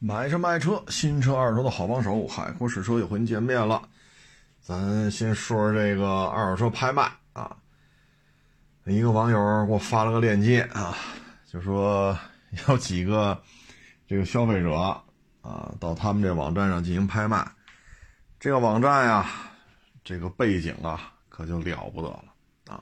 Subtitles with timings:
[0.00, 3.82] 买车卖车，新车二手的好帮手，海阔试车又和您见面了。
[4.60, 7.56] 咱先说说这个二手车拍卖啊。
[8.84, 10.96] 一个网友给我发了个链接啊，
[11.50, 12.16] 就说
[12.68, 13.42] 有几个
[14.06, 14.72] 这个消费者
[15.42, 17.44] 啊，到他们这网站上进行拍卖。
[18.38, 19.28] 这个网站呀，
[20.04, 22.24] 这个背景啊，可就了不得了
[22.68, 22.80] 啊。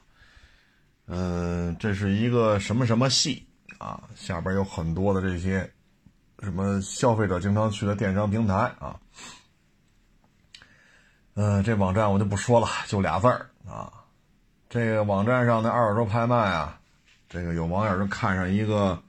[1.07, 3.49] 嗯，这是一个什么什么系
[3.79, 5.73] 啊，下边有很多的这些。
[6.47, 8.95] 什么消费者经常去的电商平台啊？
[11.35, 13.93] 嗯，这网站我就不说了，就俩字儿啊。
[14.71, 16.79] 这个网站上的二手车拍卖啊，
[17.29, 19.03] 这个有网友就看上一个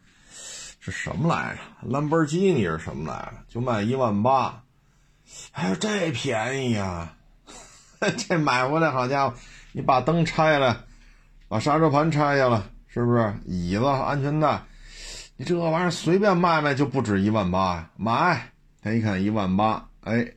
[0.80, 1.62] 是什么来着？
[1.88, 3.34] 兰博基尼是什么来着？
[3.48, 4.64] 就卖一万八。
[5.52, 7.14] 哎呦，这便宜呀！
[8.17, 9.36] 这买回来，好家伙，
[9.73, 10.86] 你把灯拆了，
[11.48, 13.31] 把刹车盘拆下来，是不是？
[13.45, 14.64] 椅子、安全带。
[15.40, 17.91] 你这玩意儿随便卖卖就不止一万八呀！
[17.95, 18.52] 买，
[18.82, 20.28] 他一看一万八，哎，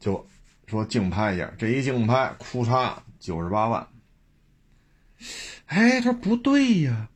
[0.00, 0.26] 就
[0.66, 3.86] 说竞拍一下，这一竞拍，哭嚓九十八万。
[5.66, 7.08] 哎，他说不对呀，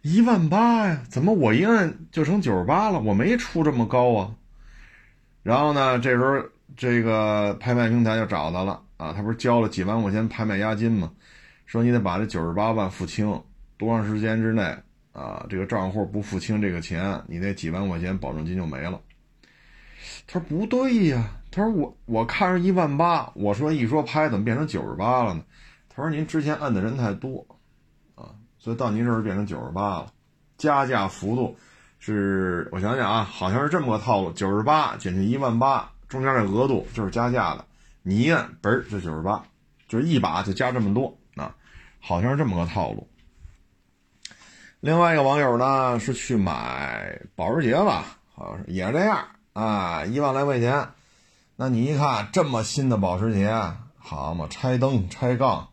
[0.00, 2.98] 一万八呀，怎么我一按就成九十八了？
[2.98, 4.34] 我没出这么高啊。
[5.42, 6.42] 然后呢，这时候
[6.74, 11.12] 这个拍卖平台就找他了啊，他不是交了几万块钱拍卖押金吗？
[11.66, 13.42] 说你得把这九十八万付清，
[13.76, 14.74] 多长时间之内？
[15.20, 18.98] 啊，这个账户不付清这个钱，你那几万块钱保证金就没了。
[20.26, 25.42] 他说不对呀，他说我我看着一万八，我说一说拍怎么变成九十八了呢？
[25.90, 27.46] 他说您之前摁的人太多，
[28.14, 30.10] 啊，所以到您这儿变成九十八了。
[30.56, 31.54] 加价幅度
[31.98, 37.64] 是我想想啊，好像是这么个套路：九十八减去一万八，中间这额度就是加价的，
[38.02, 39.44] 你一摁嘣儿就九十八，
[39.86, 41.54] 就一把就加这么多啊，
[42.00, 43.06] 好像是这么个套路。
[44.80, 50.88] 另外一个网友呢是去买保时捷吧，好像是也是这样啊，一万来块钱。
[51.56, 53.54] 那你一看这么新的保时捷，
[53.98, 55.68] 好嘛，拆灯、拆杠、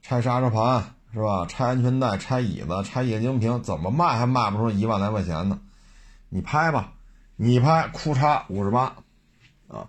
[0.00, 1.44] 拆刹车盘是吧？
[1.48, 5.58] 拆安全带、拆椅子、拆液晶屏，怎么卖还卖不出一万来块钱呢？
[6.28, 6.92] 你拍吧，
[7.34, 8.94] 你拍，哭嚓五十八
[9.66, 9.88] 啊。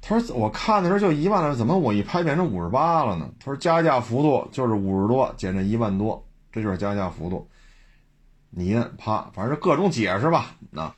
[0.00, 3.30] 他说我看的时候就一万来，怎么我一拍变成五十八了呢？
[3.38, 7.48] 他说加价幅度就是五十多减这一万多，这就是加价幅度。
[8.54, 10.54] 你啪，反正各种解释吧。
[10.76, 10.94] 啊，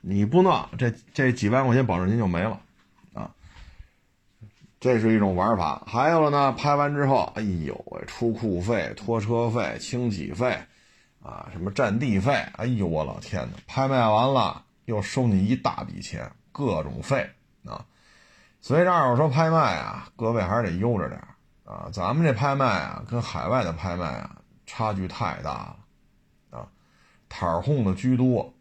[0.00, 2.58] 你不弄这这几万块钱保证金就没了
[3.12, 3.30] 啊。
[4.80, 5.82] 这是一种玩法。
[5.86, 10.58] 还有了呢，拍完之后，哎呦喂，出库费、拖车费、清洗费
[11.22, 17.28] 啊，什么占地费，哎呦我老天呐，拍卖完了又收你一大笔钱，各种费
[17.66, 17.84] 啊。
[18.62, 21.20] 所以这二手车拍卖啊，各位还是得悠着点
[21.64, 21.90] 啊。
[21.92, 25.76] 咱们这拍卖啊，跟海外的拍卖啊，差距太大了。
[27.28, 28.54] 摊儿哄的居多，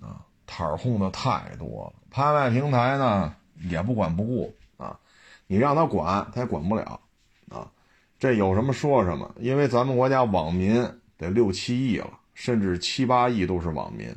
[0.00, 1.92] 啊，摊儿哄的太多了。
[2.10, 3.34] 拍卖平台呢
[3.70, 4.98] 也不管不顾啊，
[5.46, 7.00] 你让他管他也管不了，
[7.48, 7.70] 啊，
[8.18, 9.34] 这有什么说什么。
[9.38, 10.82] 因为咱们国家网民
[11.16, 14.14] 得六七亿了，甚至七八亿都是网民，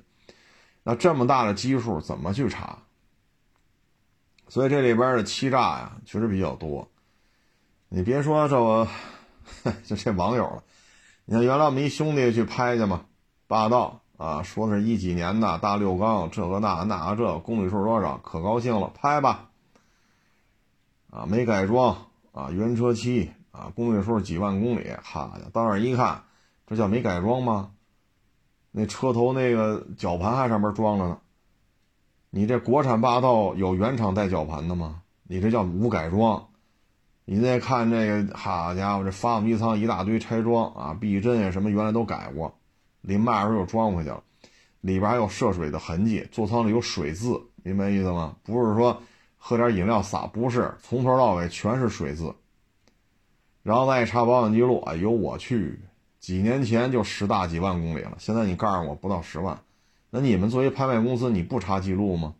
[0.84, 2.78] 那这么大的基数怎么去查？
[4.48, 6.90] 所以这里边的欺诈呀，确实比较多。
[7.90, 8.88] 你别说这，我
[9.84, 10.63] 就这网友了，
[11.25, 13.06] 你看原来我们一兄弟去拍去嘛。
[13.51, 19.50] 霸道啊，说是一几年的大六缸，这个那那这公里数多少，可高兴了，拍吧。
[21.09, 21.97] 啊，没改装
[22.31, 26.23] 啊，原车漆啊，公里数几万公里，哈到那儿一看，
[26.66, 27.72] 这叫没改装吗？
[28.72, 31.18] 那车头那个绞盘还上面装着呢。
[32.29, 35.01] 你这国产霸道有原厂带绞盘的吗？
[35.23, 36.47] 你这叫无改装。
[37.25, 42.56] 你再看这个，好家伙，这发动机舱一大堆拆装啊，避震啊什么原来都改过。
[43.01, 44.23] 临卖的时候又装回去了，
[44.81, 48.35] 里边还有涉水的痕迹，座舱里有水渍，明白意思吗？
[48.44, 49.01] 不是说
[49.38, 52.34] 喝点饮料洒，不是，从头到尾全是水渍。
[53.63, 55.79] 然后再一查保养记录，哎呦我去，
[56.19, 59.59] 几年前就十大几万公里了，现在你告诉我不到十万，
[60.09, 62.36] 那你们作为拍卖公司，你不查记录吗？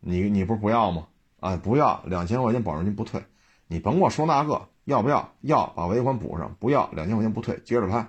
[0.00, 1.06] 你你不是不要吗？
[1.40, 3.22] 啊，不要，两千块钱保证金不退，
[3.66, 5.32] 你甭给我说那个，要不要？
[5.42, 8.06] 要，把尾款补上，不要，两千块钱不退，接着拍。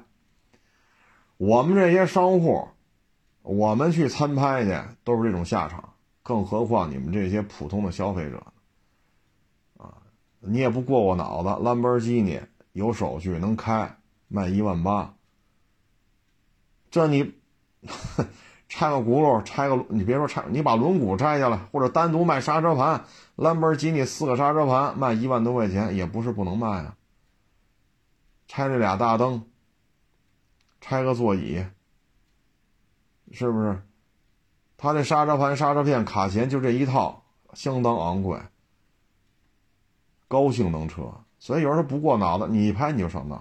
[1.37, 2.67] 我们这些商户，
[3.43, 5.93] 我们去参拍去都是这种下场，
[6.23, 8.43] 更何况你们这些普通的消费者
[9.77, 9.93] 啊，
[10.39, 12.41] 你也不过过脑子，兰博基尼
[12.71, 13.97] 有手续能开，
[14.27, 15.13] 卖一万八，
[16.89, 17.35] 这你
[18.67, 23.05] 拆个轱辘，拆个你别说拆，你把轮毂拆下来，或者单独卖刹车盘，
[23.35, 26.97] 兰博基尼四个刹车盘卖一万多块钱，也不是不能卖啊。
[28.47, 29.45] 拆这俩大灯。
[30.89, 31.65] 拆个座椅，
[33.33, 33.81] 是不是？
[34.77, 38.39] 他这刹车盘、刹车片、卡钳就这一套，相当昂贵，
[40.29, 43.37] 高性能车，所以有人不过脑子，你一拍你就上当。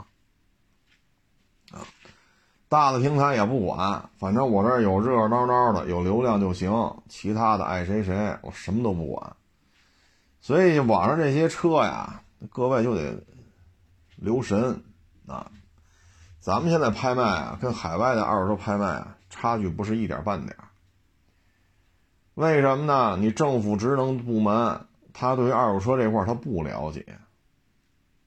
[1.70, 1.86] 啊，
[2.68, 9.36] 大的平台也不管，反正我这有热热闹闹的，有流量就行，其他的爱谁谁，我什么都不管。
[10.40, 13.22] 所以网上这些车呀，各位就得
[14.16, 14.82] 留神
[15.28, 15.48] 啊。
[16.46, 20.56] 咱们现在拍卖啊，跟海外的二手车拍卖啊，差距不是一点半点。
[22.34, 23.16] 为什么呢？
[23.18, 27.04] 你政府职能部门，他对于二手车这块他不了解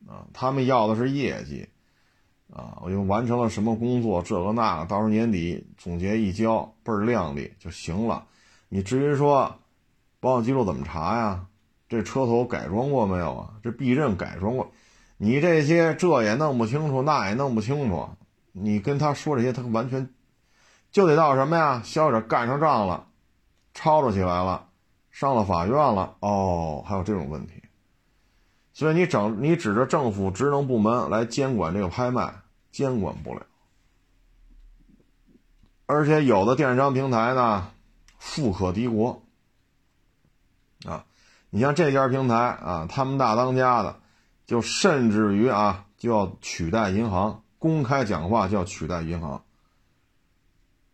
[0.05, 1.69] 啊，他们要的是业绩
[2.53, 8.25] 啊，我就完成了什么工作，这个那个，到时候年底总结一交，倍儿靓丽就行了。
[8.67, 9.55] 你至于说
[10.19, 11.45] 保养记录怎么查呀？
[11.87, 13.53] 这车头改装过没有啊？
[13.63, 14.69] 这避震改装过？
[15.21, 18.07] 你这些这也弄不清楚，那也弄不清楚，
[18.53, 20.09] 你跟他说这些，他完全
[20.93, 21.81] 就得到什么呀？
[21.83, 23.05] 消费者干上仗了，
[23.73, 24.69] 吵吵起来了，
[25.11, 27.61] 上了法院了，哦，还有这种问题。
[28.71, 32.33] 所以你整你指着政府职能部门来监管这个拍卖，
[32.71, 33.41] 监管不了。
[35.85, 37.71] 而且有的电商平台呢，
[38.19, 39.21] 富可敌国
[40.85, 41.03] 啊，
[41.49, 43.98] 你像这家平台啊，他们大当家的。
[44.49, 49.43] 就甚至于啊，就要取代银行，公开讲话就要取代银行。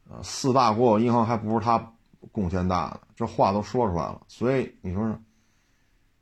[0.09, 1.93] 啊，四大国有银行还不是他
[2.33, 4.21] 贡献大的，这话都说出来了。
[4.27, 5.17] 所以你说说，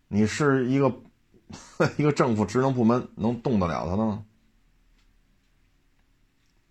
[0.09, 0.93] 你是一个
[1.97, 4.23] 一个政府职能部门能动得了他的吗？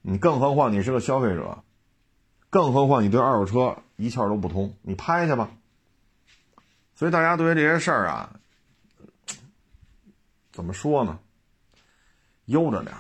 [0.03, 1.65] 你更何况你是个消费者，
[2.51, 5.51] 更何况你对二手车一窍都不通，你拍去吧。
[6.95, 8.39] 所以大家对于这些事儿啊。
[10.53, 11.19] 怎么说呢？
[12.45, 12.95] 悠着点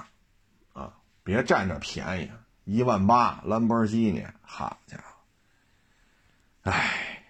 [0.73, 2.31] 啊，别占着便宜。
[2.65, 6.71] 一万八兰博基尼，好家伙！
[6.71, 7.25] 哎，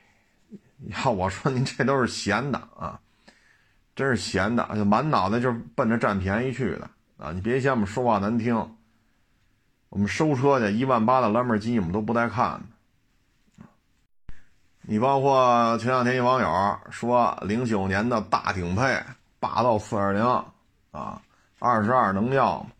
[0.80, 3.00] 要我说您这都是闲的啊，
[3.96, 7.32] 真是闲的，就满脑袋就是奔着占便宜去的啊！
[7.32, 8.76] 你别嫌我们说话难听，
[9.88, 13.64] 我们收车去一万八的兰博基尼，我们都不带看的。
[14.82, 19.02] 你包括前两天一网友说，零九年的大顶配。
[19.42, 20.22] 霸道四二零
[20.92, 21.20] 啊，
[21.58, 22.70] 二十二能要吗？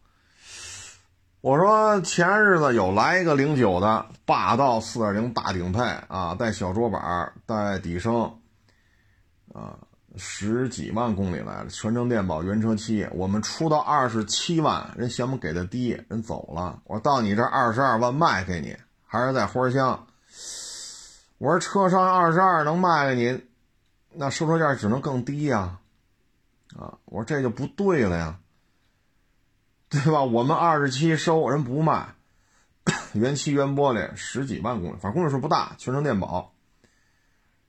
[1.41, 8.32] 我说前日子有来一个零九的霸道四二零大顶配啊，带小桌板，带底升，
[9.53, 9.76] 啊，
[10.14, 13.05] 十几万公里来了，全程电保，原车漆。
[13.11, 16.81] 我们出到二十七万，人嫌我们给的低，人走了。
[16.85, 20.06] 我到你这二十二万卖给你，还是在花乡。
[21.38, 23.44] 我说车商二十二能卖给你，
[24.12, 25.76] 那收车价只能更低呀。
[26.77, 28.39] 啊我说这就不对了呀，
[29.89, 30.23] 对吧？
[30.23, 32.15] 我们二十七收人不卖，
[33.13, 36.53] 原漆原玻璃十几万公里，反正公里数不大，全程电保，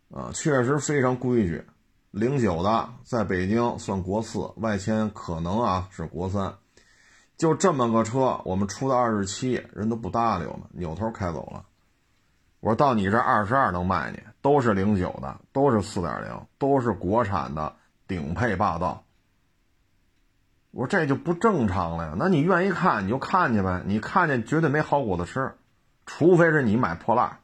[0.09, 1.65] 啊，确实非常规矩。
[2.11, 6.53] 零九的在北京算国四，外迁可能啊是国三，
[7.35, 11.65] 就这么个车，我们出的二十七，人都不搭理我们，扭头开走了。
[12.59, 17.75] 我说到你这二十二能卖你，都是零九的，都是四点零，都是国产的。
[18.07, 19.03] 顶配霸道，
[20.71, 22.13] 我说这就不正常了呀。
[22.17, 25.55] 那你愿意看你就看去呗，你看见绝对没好果子吃，
[26.05, 27.39] 除非是你买破烂，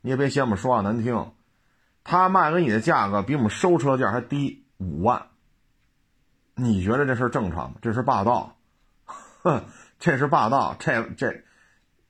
[0.00, 1.32] 你也别嫌我们说话难听。
[2.04, 5.26] 他卖给你的价格比我们收车价还低五万，
[6.54, 7.76] 你觉得这事正常吗？
[7.82, 8.56] 这是霸道，
[9.42, 9.64] 哼，
[9.98, 10.74] 这是霸道。
[10.78, 11.44] 这这，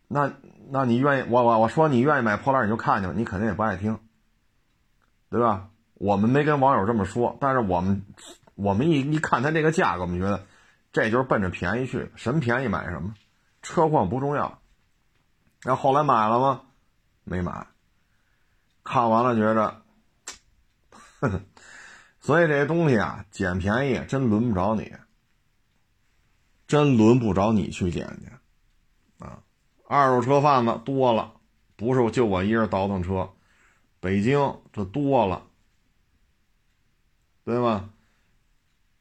[0.06, 0.32] 那
[0.70, 3.98] 那你愿意我我我说你愿意买破烂你就看去吧，你肯定也不爱听，
[5.30, 5.70] 对吧？
[5.98, 8.04] 我们没跟网友这么说，但是我们，
[8.54, 10.46] 我们一一看他这个价格，我们觉得
[10.92, 13.14] 这就是奔着便宜去，什么便宜买什么，
[13.62, 14.60] 车况不重要。
[15.62, 16.62] 然后后来买了吗？
[17.24, 17.66] 没买。
[18.84, 19.82] 看完了觉着，
[22.20, 24.94] 所以这些东西啊，捡便宜真轮不着你，
[26.66, 29.40] 真轮不着你去捡去啊！
[29.86, 31.34] 二手车贩子多了，
[31.76, 33.30] 不是就我一人倒腾车，
[34.00, 35.42] 北京这多了。
[37.48, 37.88] 对吧？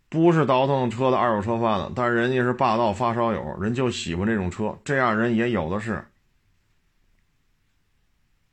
[0.08, 6.08] 不是倒腾车的二手车贩子，但是人家是霸道发烧友，人就喜欢这种车，这样人也有的是，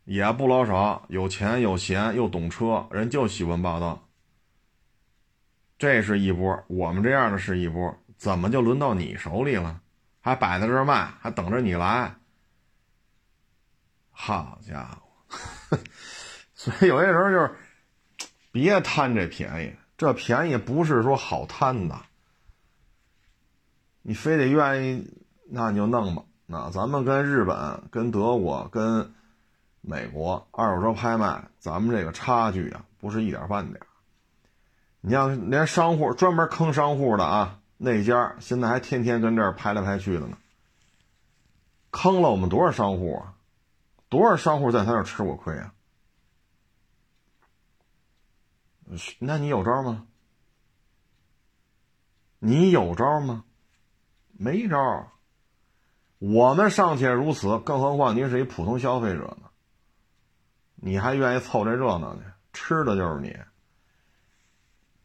[0.05, 4.05] 也不老少，有钱有闲又懂车，人就喜欢霸道。
[5.79, 9.81] 这是一波，我们这样的是一波，怎么就轮到你手里了？
[10.21, 12.13] 还摆在这卖，还等着你来？
[14.11, 14.99] 好家
[15.29, 15.79] 伙！
[16.53, 17.55] 所以有些时候就是
[18.51, 19.73] 别贪这便宜。
[20.05, 21.99] 这便宜不是说好贪的，
[24.03, 25.11] 你非得愿意，
[25.49, 29.15] 那你就弄吧，那咱们跟日本、跟德国、跟
[29.81, 33.81] 美国二手车拍卖，咱们这个差距啊，不是一点半点。
[35.01, 40.37] 你像连商户专门坑商户的啊，那家现在还天天跟这儿拍来拍去的呢，
[41.91, 43.33] 坑了我们多少商户啊？
[44.11, 45.73] 多少商户在他这吃过亏啊？
[49.19, 50.07] 那你有招吗？
[52.39, 53.45] 你有招吗？
[54.33, 55.11] 没招。
[56.19, 59.49] 我们尚且如此，更何况您是一普通消费者呢？
[60.77, 62.23] 你还愿意凑这热闹呢？
[62.53, 63.37] 吃的就是你，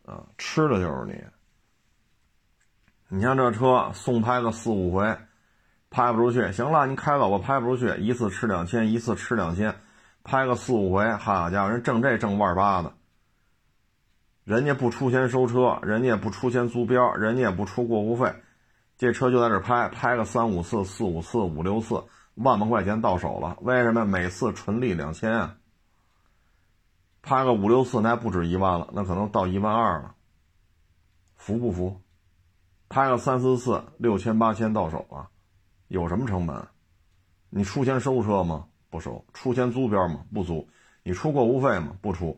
[0.06, 1.24] 啊，吃的就是你。
[3.08, 5.18] 你像这车送拍个四五回，
[5.90, 9.82] 拍不出去，行了，你开走吧，拍不出去，一次吃两千，一次吃两千，
[10.24, 12.94] 拍个四五回，好家伙，人挣这挣万八的。
[14.50, 18.34] 人家不出钱收车，人家也不出钱租标，人家也不出过户费，
[18.98, 22.04] 这车就在这拍，拍个三五次、四五次、五六次，
[22.34, 23.56] 万把块钱到手了。
[23.62, 24.04] 为什么？
[24.06, 25.56] 每次纯利两千啊！
[27.22, 30.16] 拍个五六次，那还不止一万了，那可能到一万二了。
[31.36, 32.02] 服不服？
[32.90, 35.30] 拍个三四次，六千八千到手啊，
[35.90, 36.68] 有什么成本？
[37.52, 38.66] 你出钱收车吗？
[38.90, 39.24] 不收。
[39.32, 40.26] 出钱租标吗？
[40.34, 40.68] 不租。
[41.04, 41.96] 你出过户费吗？
[42.02, 42.36] 不出。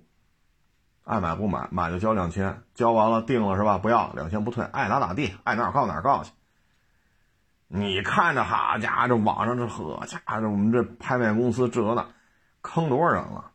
[1.03, 3.77] 爱买不买，买就交两千，交完了定了是吧？
[3.77, 6.31] 不要两千不退，爱咋咋地，爱哪儿告哪儿告去。
[7.67, 12.05] 你看着好家伙，这网上这呵家伙，我们这拍卖公司这那
[12.61, 13.51] 坑多少人了？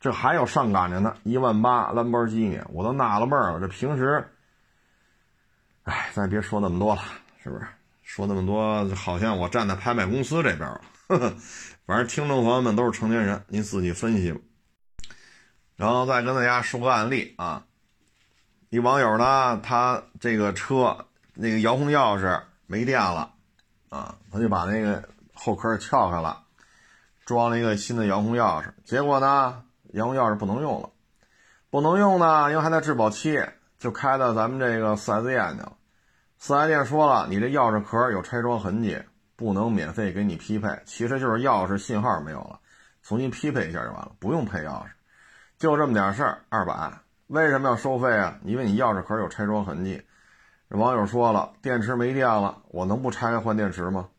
[0.00, 3.60] 这还有上赶着呢，一万八兰博基尼，我都纳了闷了。
[3.60, 4.28] 这平时，
[5.84, 7.02] 哎，咱别说那么多了，
[7.42, 7.66] 是不是？
[8.02, 10.80] 说那么多，好像我站在拍卖公司这边了。
[11.86, 14.40] 反正听众朋友们都是成年人，您自己分析吧。
[15.76, 17.64] 然后再跟大家说个案例啊，
[18.70, 23.32] 一网友呢，他这个车那个遥控钥匙没电了，
[23.88, 25.02] 啊，他就把那个
[25.32, 26.42] 后壳撬开了，
[27.24, 29.64] 装了一个新的遥控钥匙，结果呢，
[29.94, 30.90] 遥控钥匙不能用了，
[31.70, 33.44] 不能用呢，因为还在质保期，
[33.78, 35.72] 就开到咱们这个 4S 店去了。
[36.40, 39.02] 4S 店说了，你这钥匙壳有拆装痕迹，
[39.34, 42.60] 不能免费给你匹配，其实就是钥匙信号没有了，
[43.02, 44.86] 重新匹配一下就完了，不用配钥匙。
[45.64, 46.92] 就这么点事儿，二百，
[47.28, 48.38] 为什么要收费啊？
[48.44, 50.02] 因为你钥匙壳有拆装痕迹。
[50.68, 54.10] 网友说了，电池没电了，我能不拆开换电池吗？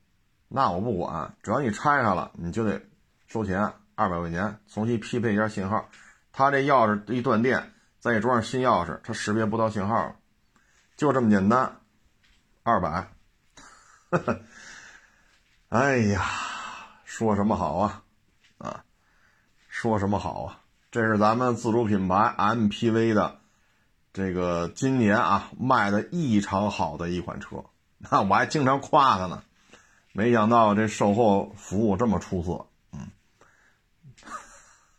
[0.48, 2.82] 那我不管，只要你拆开了，你就得
[3.28, 5.88] 收钱二百块钱，重新匹配一下信号。
[6.32, 10.16] 他这钥匙一断电，再装上新钥匙，它识别不到信号了，
[10.98, 11.76] 就这么简单，
[12.64, 13.08] 二百。
[15.70, 16.24] 哎呀，
[17.04, 18.02] 说什么好啊？
[18.58, 18.84] 啊，
[19.68, 20.62] 说什么好啊？
[20.96, 23.40] 这是咱们自主品牌 MPV 的
[24.14, 27.66] 这个今年啊卖的异常好的一款车，
[27.98, 29.44] 那我还经常夸它呢。
[30.14, 33.10] 没想到这售后服务这么出色，嗯，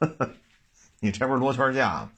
[1.00, 2.10] 你这不是罗圈价吗？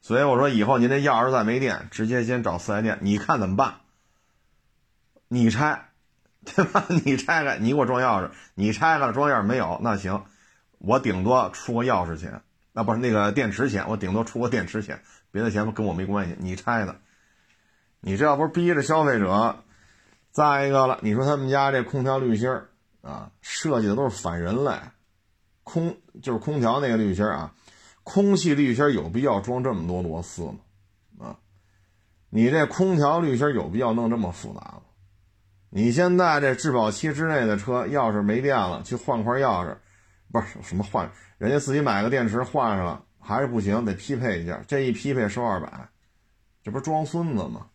[0.00, 3.80] 所以我说以后您这钥匙再没电，直接先找四 S 店，你看怎么办？
[5.28, 5.90] 你拆，
[6.46, 6.86] 对吧？
[7.04, 9.78] 你拆开，你给我装钥匙，你拆开了装钥匙没有？
[9.82, 10.24] 那行，
[10.78, 12.40] 我顶多出个钥匙钱。
[12.78, 16.36] 啊，不是那个电池钱，我顶多出个电池钱，别的钱跟我没关系。
[16.38, 16.94] 你拆的，
[18.00, 19.64] 你这要不是逼着消费者，
[20.30, 22.68] 再一个了，你说他们家这空调滤芯儿
[23.02, 24.70] 啊，设计的都是反人类，
[25.64, 27.52] 空就是空调那个滤芯儿啊，
[28.04, 30.58] 空气滤芯有必要装这么多螺丝吗？
[31.18, 31.36] 啊，
[32.30, 34.82] 你这空调滤芯有必要弄这么复杂吗？
[35.70, 39.76] 你现在这质保期之内的车，钥匙没电了，去换块钥匙，
[40.32, 41.10] 不是什么换。
[41.38, 44.62] 人家自己买个电池换上了还是不行，得匹配一下。
[44.66, 45.88] 这一匹配收二百，
[46.62, 47.66] 这不是装孙子吗？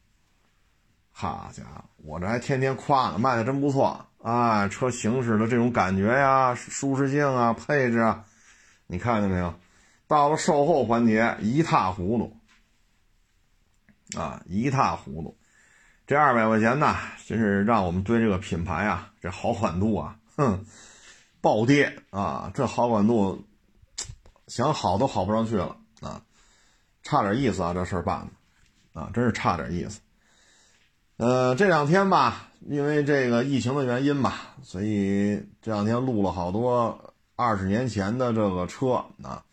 [1.11, 4.67] 好家伙，我这还天天夸呢，卖的真不错啊！
[4.67, 8.25] 车行驶的这种感觉呀，舒适性啊，配置啊，
[8.87, 9.53] 你看见没有？
[10.07, 15.37] 到了售后环节一塌糊涂啊，一塌糊涂。
[16.07, 16.95] 这二百块钱呢，
[17.27, 20.65] 真是让我们对这个品牌啊，这好感度啊，哼，
[21.43, 22.49] 暴跌啊！
[22.55, 23.43] 这好感度。
[24.45, 26.21] 想好都好不上去了啊，
[27.01, 28.27] 差点意思啊，这事儿办
[28.93, 30.01] 的，啊，真是差点意思。
[31.15, 39.43] 呃，这两天吧，因为这个疫情的原因吧，所以这两天录了好多二十年前的这个车啊，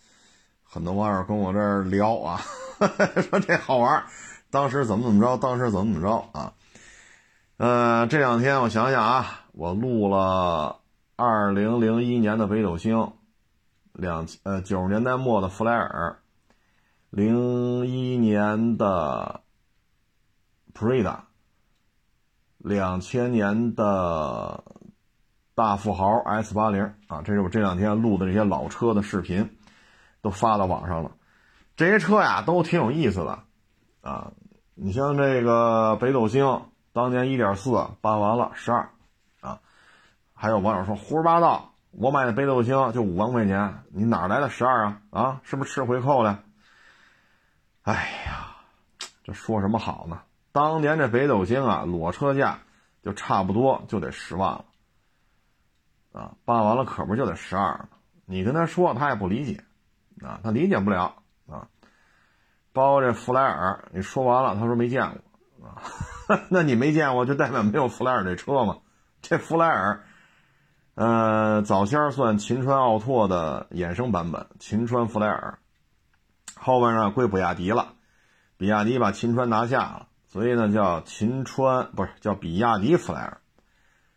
[0.65, 2.43] 很多网友跟我这儿聊啊，
[3.31, 4.05] 说这好玩，
[4.51, 6.53] 当时怎么怎么着，当时怎么怎么着啊。
[7.59, 10.80] 呃，这两天我想想啊，我录了
[11.21, 13.13] 二零零一年的北斗星。
[13.93, 16.21] 两呃九十年代末的弗莱尔，
[17.11, 19.43] 零一年的
[20.73, 21.27] 普瑞达，
[22.57, 24.65] 两千年的
[25.55, 29.59] 大富豪 S 八零啊，这是我这两天录的这些老车的视频，
[30.23, 31.11] 都发到网上了。
[31.77, 33.41] 这些车呀都挺有意思的
[34.01, 34.33] 啊，
[34.75, 36.63] 你像这个北斗星，
[36.93, 38.89] 当年一点四办完了十二，
[40.41, 45.03] 还有网友说胡说八道，我买的北斗星就五万块钱，你哪来的十二啊？
[45.11, 46.43] 啊，是不是吃回扣了？
[47.83, 47.93] 哎
[48.25, 48.57] 呀，
[49.23, 50.23] 这说什么好呢？
[50.51, 52.61] 当年这北斗星啊，裸车价
[53.05, 54.65] 就差不多就得十万了，
[56.13, 57.89] 啊，办完了可不就得十二吗？
[58.25, 59.63] 你跟他说，他也不理解，
[60.27, 61.17] 啊，他理解不了
[61.51, 61.69] 啊。
[62.73, 65.03] 包括这弗莱尔，你说完了，他说没见
[65.59, 65.83] 过，啊，
[66.49, 68.79] 那你没见过就代表没有弗莱尔这车吗？
[69.21, 70.03] 这弗莱尔，
[70.95, 75.59] 呃，早先算秦川奥拓的衍生版本，秦川弗莱尔，
[76.57, 77.95] 后边呢归比亚迪了，
[78.57, 80.09] 比亚迪把秦川拿下了。
[80.29, 83.41] 所以呢，叫秦川不是叫比亚迪弗莱尔，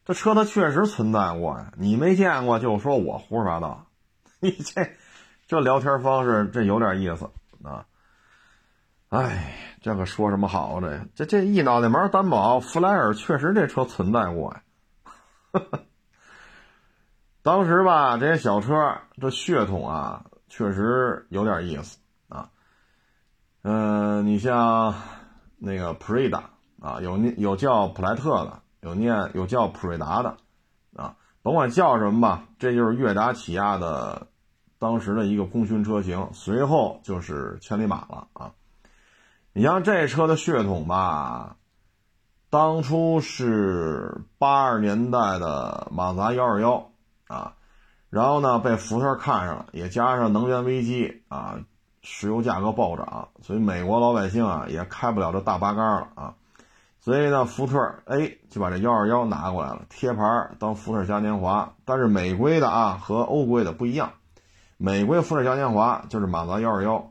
[0.05, 1.71] 这车它确实存在过呀。
[1.77, 3.87] 你没见过就说我胡说八道，
[4.39, 4.91] 你这
[5.47, 7.29] 这聊天方式这有点意思
[7.63, 7.85] 啊。
[9.09, 14.63] 哎，这可说什么好这这这一脑袋门担保，弗莱尔确实这车存在过呀。
[15.51, 15.79] 哈 哈
[17.43, 22.49] 当时吧，这些小车这血统啊，确实有点意思啊。
[23.61, 24.95] 嗯，你像。
[25.65, 26.49] 那个普瑞达
[26.81, 30.35] 啊，有念有叫普莱特的，有念有叫普瑞达的，
[30.93, 34.27] 啊，甭管叫什么吧，这就是悦达起亚的
[34.77, 36.27] 当时的一个功勋车型。
[36.33, 38.51] 随后就是千里马了啊。
[39.53, 41.55] 你像这车的血统吧，
[42.49, 46.91] 当初是八二年代的马自达幺二幺
[47.33, 47.53] 啊，
[48.09, 51.59] 然后呢被福特看上了，也加上能源危机啊。
[52.05, 56.33] 石油价格暴涨，所以美国老百姓啊也开不了这大八杆了啊，
[56.99, 61.75] 所以呢，福特哎就把这幺二幺拿过来了，贴牌当福特嘉年华。
[61.85, 64.11] 但是美规的啊和欧规的不一样，
[64.75, 67.09] 美规福特嘉年华就是马自达幺二幺，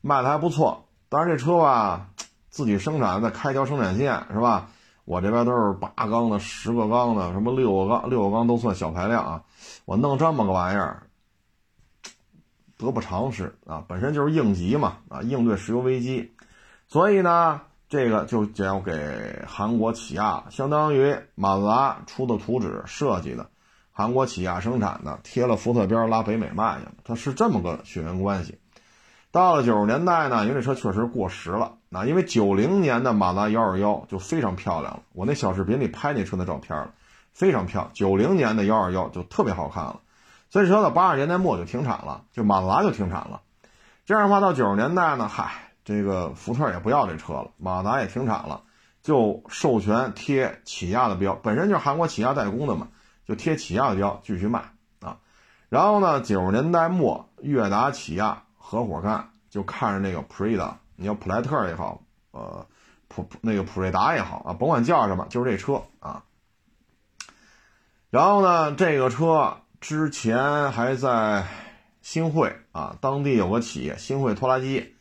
[0.00, 0.86] 卖的还不错。
[1.08, 2.08] 但是这车吧，
[2.50, 4.70] 自己生产的开条生产线是吧？
[5.04, 9.42] 我这边都是八缸的、十个缸的，什么六个缸、六个缸都算小排量啊，
[9.84, 11.02] 我弄这么个玩意儿。
[12.78, 13.84] 得不偿失啊！
[13.86, 16.32] 本身就是应急嘛，啊，应对石油危机，
[16.88, 23.48] 所以呢，这个就交给韩国起亚，相当于马自达出的图纸设计的，
[23.92, 28.58] 韩国起亚生产的，贴了福特标拉北美卖去了，它是这么个血缘关系。
[29.32, 36.90] 到了九十年代呢，因为这车确实过时了，啊，因为九零年的马自达幺二幺就非常漂亮了，我那小视频里拍那车的照片了，
[37.32, 40.00] 非常漂亮，九零年的幺二幺就特别好看了。
[40.50, 43.40] 所以说到八十年代末就停产了，就马自达就停产了。
[44.04, 48.60] 这样的话，到九十年代呢，嗨，这个福特也不要这车了，马自达也停产了，
[49.02, 52.88] 就授权贴起亚的标，本身就是韩国起亚代工的嘛，
[53.26, 55.16] 就贴起亚的标继续卖啊。
[55.70, 62.66] 然后呢，九十年代末，悦达起亚合伙干，就看着那个普锐达，你要普莱特也好，呃，
[63.08, 66.24] 普那个普锐达也好啊，甭管叫什么，就是这车啊。
[68.10, 69.58] 然后呢，这个车。
[69.82, 71.44] 之前还在
[72.02, 74.94] 新会啊，当地有个企业新会拖拉机，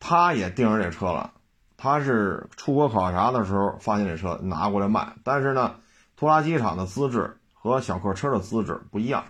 [0.00, 1.32] 他也订上这车了。
[1.76, 5.76] 他是出国考察的时候发现这车拿过来卖，但是呢，
[6.16, 9.24] 拖拉机厂的资质和小客车的资质不一样，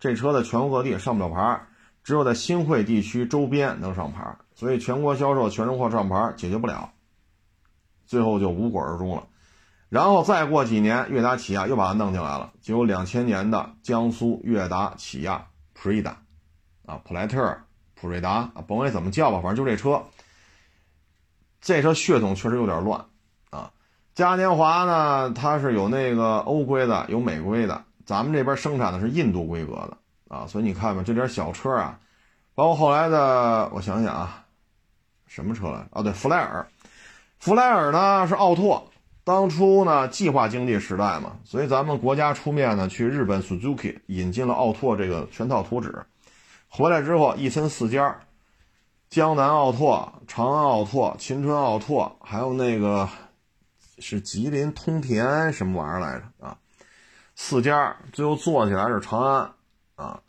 [0.00, 1.64] 这车在全国各地上不了牌，
[2.04, 6.90] 只有在新会地区周边能上牌，所以全国销售全中国上牌解决不了，
[8.06, 9.24] 最后就无果而终了。
[9.88, 16.16] 然后再过几年，悦达起亚又把它弄进来了，就有两千年的江苏悦达起亚普锐达，
[16.86, 17.58] 啊，普莱特、
[17.94, 20.02] 普锐达啊，甭管怎么叫吧，反正就这车。
[21.60, 23.04] 这车血统确实有点乱
[23.50, 23.70] 啊。
[24.14, 29.98] 嘉年华呢，它是有那个欧规的，有美规的，咱们这边生产的是印度规格的
[30.32, 30.46] 啊。
[30.48, 32.00] 所以你看吧，这点小车啊，
[32.54, 34.44] 包括后来的，我想想啊，
[35.26, 35.86] 什么车来？
[35.92, 36.66] 哦，对，弗莱尔，
[37.38, 38.88] 弗莱尔呢是奥拓。
[39.24, 46.04] 当初呢，计划经济时代嘛，所以咱们国家出面呢，去日本 Suzuki 引进了奥拓这个全套图纸，
[46.68, 48.18] 回来之后一分四家，
[49.10, 53.08] 江南奥拓、长安奥拓、秦川奥拓，还有那个
[53.98, 56.58] 是吉林通田什么玩意儿来着啊？
[57.36, 59.52] 四家最后做起来是长安
[59.94, 60.22] 啊，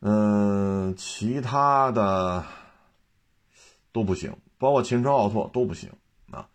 [0.00, 2.44] 嗯，其他的
[3.92, 5.90] 都不行，包括秦川奥拓都不行
[6.30, 6.48] 啊。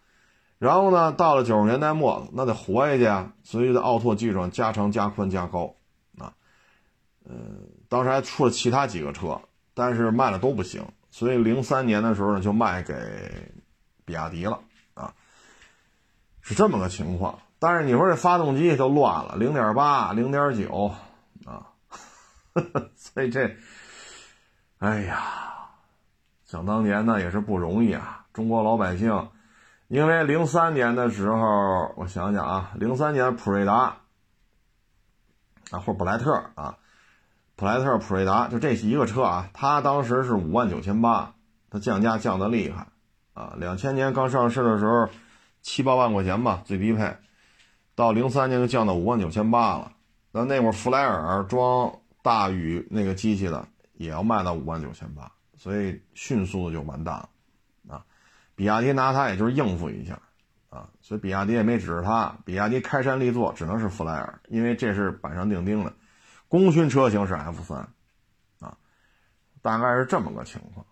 [0.58, 5.76] 然后呢，到了九十年代末，那得活下去啊，所以在奥拓基础上加长、加宽、加高，
[6.18, 6.34] 啊，
[7.26, 9.42] 嗯，当时还出了其他几个车，
[9.74, 12.94] 但是卖了都不行，所以零三年的时候呢，就卖给
[14.06, 14.60] 比亚迪了，
[14.94, 15.14] 啊，
[16.42, 20.92] 是这么个情况但是你说这发动机就乱了，零点八、零点九，
[22.96, 23.56] 所以这，
[24.80, 25.22] 哎呀，
[26.46, 29.30] 想当年呢也是不容易啊，中国老百姓，
[29.90, 33.98] 因为零三年的时候，我想想啊，零三年普锐达
[35.70, 36.78] 啊或者普莱特啊，
[37.56, 41.34] 普莱特、普锐达就这一个车啊，它当时是五万九千八，
[41.70, 42.88] 它降价降的厉害
[43.34, 45.10] 啊，两千年刚上市的时候
[45.62, 47.18] 七八万块钱吧，最低配。
[47.96, 49.92] 到零三年就降到五万九千八了，
[50.32, 51.94] 那那会儿弗莱尔装
[52.26, 57.30] 大宇那个机器的也要卖到五万九千八，所以迅速的就完蛋了，
[57.88, 58.04] 啊，
[58.56, 60.20] 比亚迪拿它也就是应付一下，
[60.72, 65.94] 啊，所以比亚迪也没指着它，比亚迪开山立作只能是弗莱尔，因为这是板上钉钉的，
[66.48, 67.78] 功勋车型是 F 三，
[68.60, 68.76] 啊，
[69.62, 70.84] 大概是这么个情况，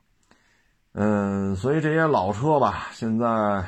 [0.92, 3.66] 嗯，所以这些老车吧，现在。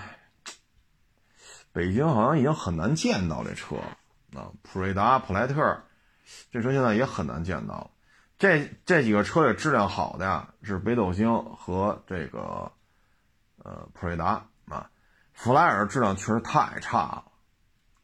[1.74, 5.84] 北京好像已经很难见到这车了啊，普锐达、普莱特，
[6.52, 7.92] 这车现在也很难见到了。
[8.38, 12.72] 这这几个车里质量好的呀，是北斗星和这个
[13.64, 14.90] 呃普锐达啊。
[15.34, 17.26] 弗莱尔质量确实太差了，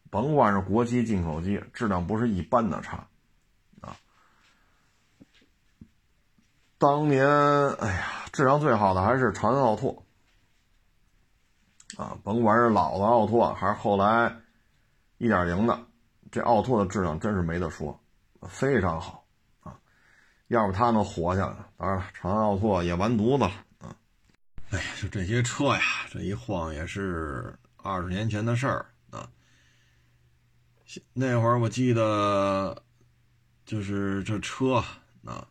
[0.10, 3.08] 甭管是国机、进口机，质量不是一般的差
[3.82, 3.96] 啊。
[6.78, 10.06] 当年，哎呀，质量最好的还是长安奥拓。
[11.98, 14.34] 啊，甭管是老的奥拓还是后来
[15.18, 15.78] 一点零的，
[16.32, 18.01] 这奥拓的质量真是没得说，
[18.48, 19.26] 非常好
[19.62, 19.78] 啊！
[20.48, 23.96] 要不他能活下来，当然了，长安奥拓也完犊子了啊！
[24.70, 29.30] 哎呀，就这些车呀，这一晃也是二十年前的事儿啊。
[31.14, 32.84] 那会儿我记得，
[33.66, 34.84] 就是这车
[35.24, 35.48] 啊，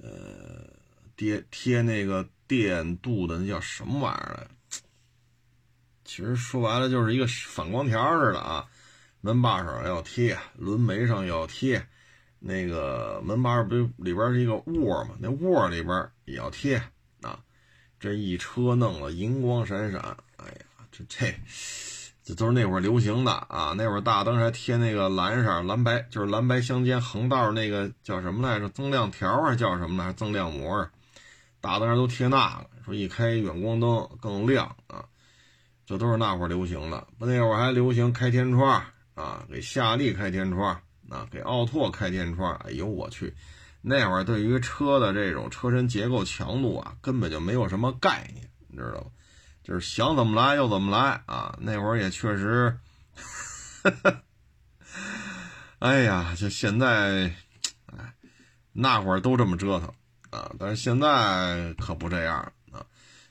[0.00, 0.68] 呃，
[1.16, 4.48] 贴贴那个电镀的那叫什么玩意儿来？
[6.04, 8.66] 其实说白了就是一个反光条似的啊，
[9.20, 11.86] 门把手要贴，轮眉上要贴，
[12.46, 16.80] 那个门把手不里边是一个窝嘛，那窝里边也要贴
[17.20, 17.40] 啊。
[17.98, 20.00] 这一车弄了银光闪闪，
[20.36, 21.34] 哎呀，这这
[22.22, 23.74] 这都是那会儿流行的啊。
[23.76, 28.68] 那会儿大灯还贴那个蓝色蓝白，就是蓝白相间横道那个叫什么来着？
[28.68, 30.12] 增亮条啊，叫什么来？
[30.12, 30.88] 增亮膜，
[31.60, 35.04] 大灯上都贴那个，说一开远光灯更亮啊。
[35.86, 38.82] 这都是那会儿流行的，不那会儿还流行开天窗
[39.14, 42.54] 啊，给夏利开天窗啊，给奥拓开天窗。
[42.64, 43.34] 哎呦我去，
[43.80, 49.10] 那会儿对于车的这种车身结构强度啊，根本就没有什么概念，你知道吧？
[49.62, 51.58] 就是想怎么来就怎么来啊。
[51.60, 52.78] 那会儿也确实，
[55.78, 57.34] 哎呀，就现在，
[57.86, 58.14] 哎，
[58.72, 59.92] 那会儿都这么折腾
[60.30, 62.84] 啊，但是现在可不这样啊。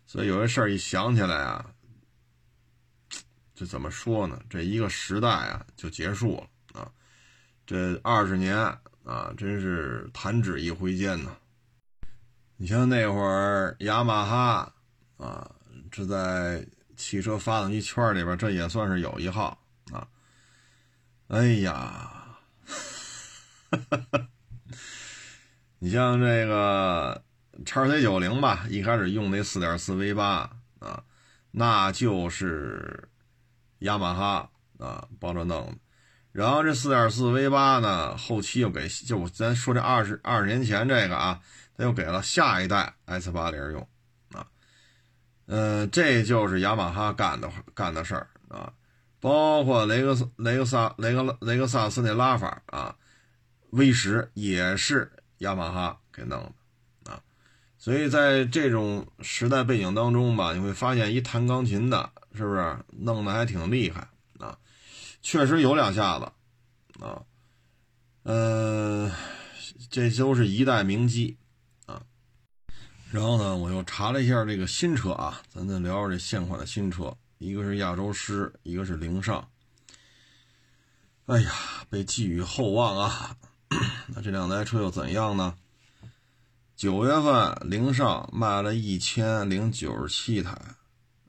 [0.05, 1.71] 所以有些事儿一想起来啊。
[3.57, 4.37] 这怎么说呢？
[4.49, 6.47] 这一个时代啊，就结束了！
[7.65, 8.57] 这二十年
[9.03, 11.35] 啊，真是弹指一挥间呢。
[12.57, 14.73] 你像那会儿雅马哈
[15.17, 15.49] 啊，
[15.91, 19.57] 这在汽车发动机圈里边，这也算是有一号
[19.91, 20.07] 啊。
[21.27, 22.37] 哎呀，
[25.79, 27.23] 你像这个
[27.65, 30.49] 叉 C 九零吧，一开始用那四点四 V 八
[30.79, 31.03] 啊，
[31.51, 33.09] 那就是。
[33.79, 34.49] 雅马哈
[34.79, 35.75] 啊，帮着弄的，
[36.35, 41.39] 然后这四点四 V 八呢，后期又给就咱说这二十二十年前这个啊，
[41.77, 43.87] 他又给了下一代 S 八零用
[44.33, 44.45] 啊，
[45.45, 48.73] 呃，这就是雅马哈干的干的事儿啊，
[49.21, 52.93] 包括雷克斯雷克萨雷克雷克萨斯那拉法啊
[53.69, 56.53] ，V 十也是雅马哈给弄
[57.05, 57.21] 的啊，
[57.77, 62.11] 所以在这种时代背景当中吧，你会发现一弹钢琴的。
[62.37, 64.05] 是不是弄得还挺厉害？
[65.25, 66.31] 确实有两下子
[67.03, 67.25] 啊，
[68.21, 69.11] 呃，
[69.89, 71.35] 这都是一代名机
[71.87, 72.03] 啊。
[73.09, 79.49] 然后呢，我又查了一下这个新车啊，咱再聊聊这现款的新车，一个是亚洲狮，一个是凌尚。
[81.25, 81.51] 哎呀，
[81.89, 83.35] 被寄予厚望啊！
[84.13, 85.57] 那这两台车又怎样呢？
[86.75, 90.55] 九月份凌尚卖了一千零九十七台。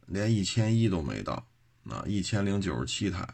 [0.04, 1.46] 连一千一都没到，
[1.88, 3.26] 啊，一千零九十七台，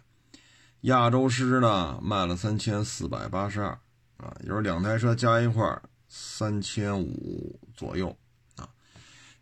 [0.82, 3.70] 亚洲狮呢卖了三千四百八十二，
[4.18, 8.16] 啊，也就是两台车加一块三千五左右，
[8.56, 8.68] 啊，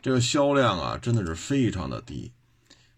[0.01, 2.33] 这个销量啊真的是非常的低，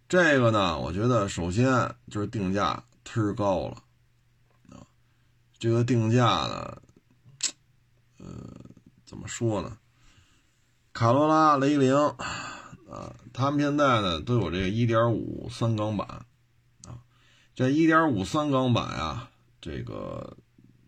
[0.07, 3.83] 这个呢，我觉得首先就是定价忒高了，
[4.69, 4.85] 啊，
[5.59, 6.81] 这个定价呢，
[8.19, 8.25] 呃，
[9.05, 9.77] 怎么说呢？
[10.93, 11.95] 卡罗拉、雷凌。
[12.93, 16.27] 啊，他们现在呢都有这个1.5三缸版，
[17.55, 19.29] 这一点五三缸版啊，
[19.61, 20.37] 这个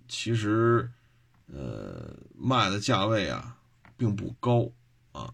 [0.07, 0.91] 其实
[1.45, 3.57] 呃卖的价位啊
[3.95, 4.71] 并不高
[5.11, 5.31] 啊，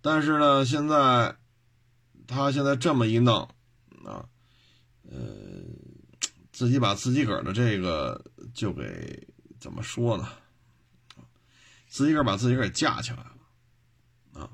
[0.00, 1.36] 但是呢，现在
[2.28, 3.48] 他现在这么一弄
[4.04, 4.24] 啊，
[5.10, 5.18] 呃，
[6.52, 9.26] 自己把自己个儿的这个就给
[9.58, 10.28] 怎么说呢？
[11.88, 14.50] 自己个儿把自己个儿架起来了啊，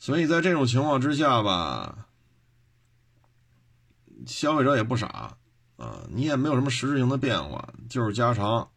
[0.00, 2.08] 所以在这种情况之下吧。
[4.26, 5.36] 消费者也不傻
[5.76, 8.70] 啊，你也没有什么实质性的变化，就是加长。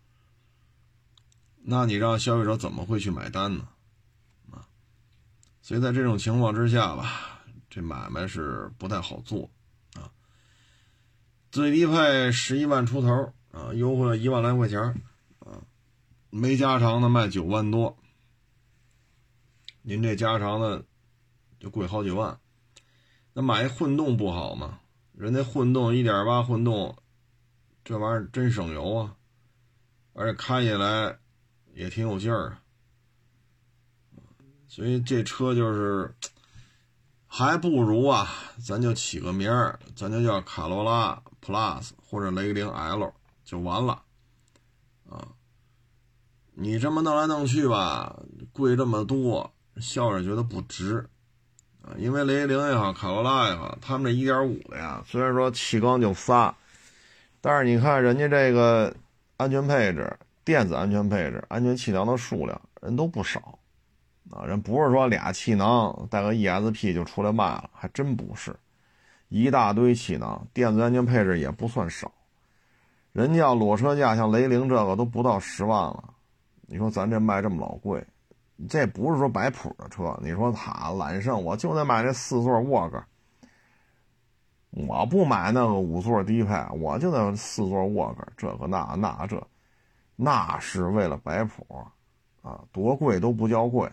[1.68, 3.68] 那你让消费者怎么会去买单呢？
[4.52, 4.68] 啊，
[5.62, 9.50] 所以在这种情况之下吧，这买卖是不太好做
[9.94, 10.12] 啊。
[11.52, 14.80] 最低配十一万出头啊，优惠了一万来块钱
[15.40, 15.62] 啊，
[16.30, 17.98] 没加长的卖九万多，
[19.82, 20.86] 您这加长的
[21.60, 22.40] 就贵好几万。
[23.34, 24.80] 那买一混动不好吗？
[25.18, 26.98] 人家混动1.8混动，
[27.84, 29.16] 这玩意儿真省油啊，
[30.14, 31.18] 而且开起来
[31.74, 32.58] 也挺有劲儿，
[34.68, 36.14] 所以这车就是
[37.28, 38.28] 还不如啊，
[38.62, 44.04] 咱就起个名儿，咱就叫卡罗拉 Plus 或者雷凌 L 就完了
[45.10, 45.30] 啊。
[46.56, 51.10] 你这么弄来弄去吧，贵这么多，笑着觉得不值。
[51.86, 56.52] 啊，因为雷凌也好，卡罗拉也好，他们这一点五的呀，虽然说气缸就仨，
[57.42, 58.92] 但是你看人家这个
[59.38, 60.12] 安全配置、
[60.44, 63.60] 电子安全配置、安全气囊的数量，人都不少
[64.32, 64.44] 啊。
[64.46, 68.56] 人不是说俩气囊带个 ESP 就出来卖了，还真不是，
[69.30, 72.12] 一大堆气囊，电子安全配置也不算少。
[73.14, 76.04] 人家要裸车价，像雷凌这个都不到十万了，
[76.66, 78.04] 你说咱这卖这么老贵？
[78.70, 83.04] 这不是说摆谱的车，你说他揽胜，我就得买这四座沃克，
[84.70, 89.46] 我不买那个五座低配，我就得四座沃克，这个那那这，
[90.16, 91.86] 那是为了摆谱
[92.42, 93.92] 啊，多贵都不叫贵，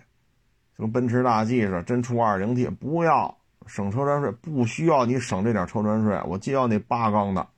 [0.79, 7.49] 就跟奔驰大 G 似的，真出 2.0T 不要省车船税，不需要你省这点车船税，我就要那八缸的，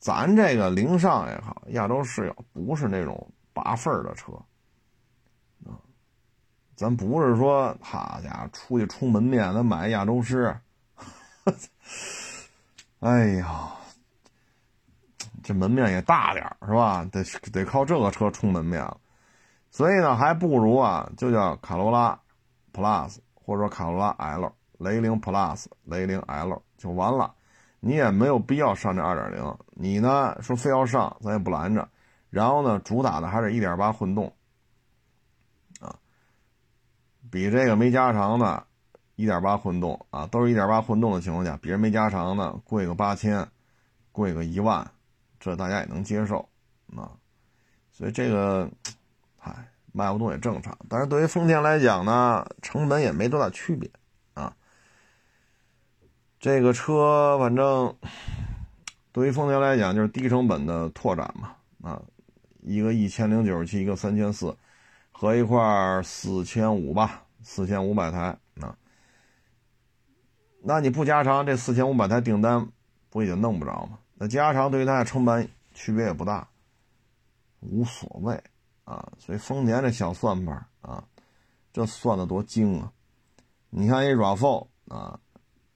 [0.00, 4.32] 咱这个凌尚也好，亚洲狮也不是那种拔份的车。
[6.78, 10.56] 咱不是说好家伙出去充门面，咱买亚洲狮。
[13.00, 13.72] 哎呀，
[15.42, 17.04] 这门面也大点是吧？
[17.10, 18.96] 得得靠这个车充门面了。
[19.72, 22.16] 所以呢，还不如啊，就叫卡罗拉
[22.72, 27.34] Plus，或者说卡罗拉 L，雷凌 Plus，雷凌 L 就完了。
[27.80, 31.88] 你也没有必要上这2.0，你呢说非要上，咱也不拦着。
[32.30, 34.32] 然后呢，主打的还是一点八混动。
[37.30, 38.64] 比这个没加长的
[39.16, 43.46] 1.8混动啊，都是一点八混动的情况下，比人没加长的贵个八千，
[44.12, 44.88] 贵个一万，
[45.40, 46.48] 这大家也能接受
[46.96, 47.10] 啊。
[47.90, 48.70] 所以这个，
[49.36, 49.52] 嗨，
[49.92, 50.78] 卖不动也正常。
[50.88, 53.90] 但是对于丰田来讲呢，成本也没多大区别
[54.34, 54.54] 啊。
[56.38, 57.92] 这个车反正
[59.10, 62.00] 对于丰田来讲就是低成本的拓展嘛啊，
[62.62, 64.56] 一个一千零九十七，一个三千四。
[65.20, 68.78] 合一块四千五吧，四千五百台啊。
[70.62, 72.64] 那你不加长，这四千五百台订单
[73.10, 73.98] 不也弄不着吗？
[74.14, 76.48] 那加长对于它的成本区别也不大，
[77.58, 78.40] 无所谓
[78.84, 79.12] 啊。
[79.18, 81.02] 所以丰田这小算盘啊，
[81.72, 82.92] 这算的多精啊！
[83.70, 85.18] 你看一 RAV4 啊，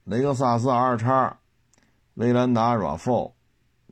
[0.05, 1.37] 雷克萨斯 R 叉、
[2.13, 3.33] 威兰达 RAV4，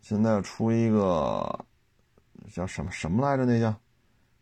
[0.01, 1.65] 现在出一个
[2.53, 3.45] 叫什么什么来着？
[3.45, 3.67] 那叫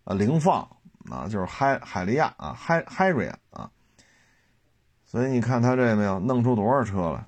[0.03, 0.69] 啊凌放。
[1.09, 3.69] 啊，就是海海利亚啊，海海瑞啊，
[5.03, 7.25] 所以你看他这没有弄出多少车来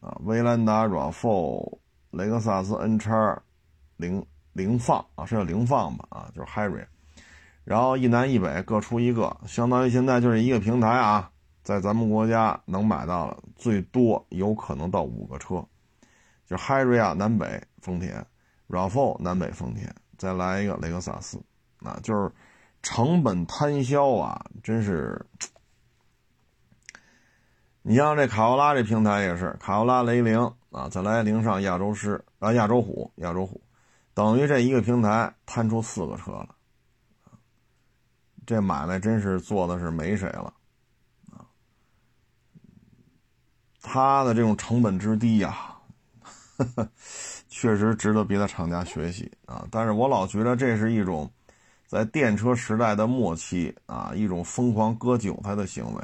[0.00, 0.16] 啊？
[0.24, 1.78] 威兰达 RAV4、
[2.10, 3.40] 雷克萨斯 N 叉、
[3.96, 6.06] 零凌放啊，是叫凌放吧？
[6.10, 6.84] 啊，就是海瑞，
[7.64, 11.30] 然后一南一北各出一个，相当于现在就是一个平台啊，
[11.62, 15.64] 在咱们国家能买到了最多有可能到五个车，
[16.44, 18.26] 就海瑞亚南北丰田
[18.68, 21.40] ，RAV4 南北丰田，再来一个雷克萨斯，
[21.78, 22.32] 啊，就是。
[22.88, 25.26] 成本摊销啊，真是！
[27.82, 30.38] 你像这卡罗拉这平台也是，卡罗拉、雷凌
[30.70, 33.60] 啊，再来凌上亚洲狮啊，亚洲虎、亚洲虎，
[34.14, 36.54] 等于这一个平台摊出四个车了，
[38.46, 40.54] 这买卖真是做的是没谁了
[41.32, 41.42] 啊！
[43.82, 45.76] 他的这种成本之低呀，
[47.50, 49.66] 确实值得别的厂家学习啊！
[49.72, 51.28] 但是我老觉得这是一种。
[51.86, 56.02] 在电车时代的末期啊，一种疯狂割韭菜的行为，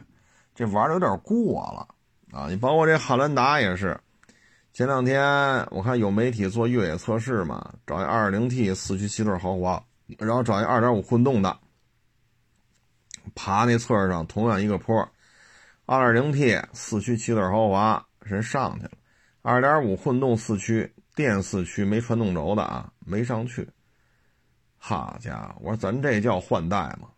[0.54, 1.88] 这玩的有点过了
[2.38, 2.48] 啊！
[2.48, 3.98] 你包括这汉兰达也是，
[4.72, 5.20] 前两天
[5.70, 9.84] 我看有媒体做越野测试嘛，找一 2.0T 四驱七座豪华，
[10.18, 11.58] 然后找一2.5混动的，
[13.34, 15.08] 爬那侧上同样一个坡
[15.86, 18.90] ，2.0T 四驱七座豪华人上去了
[19.42, 23.68] ，2.5混动四驱电四驱没传动轴的啊，没上去。
[24.84, 27.08] 好家伙，我说咱这叫换代吗？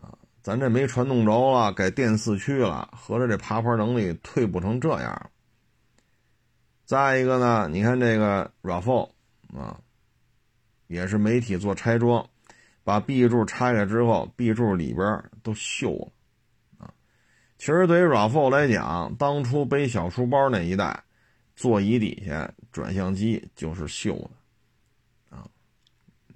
[0.00, 5.30] 啊，咱这没传动轴了，改电四驱了，合着这爬坡能力退步成这样。
[6.86, 9.10] 再一个呢，你看这个 RAV4
[9.54, 9.78] 啊，
[10.86, 12.26] 也是媒体做拆装，
[12.82, 16.12] 把 B 柱拆开之后，B 柱里边都锈了
[16.78, 16.90] 啊。
[17.58, 21.04] 其实对于 RAV4 来讲，当初背小书包那一代，
[21.54, 24.30] 座椅底下转向机就是锈的。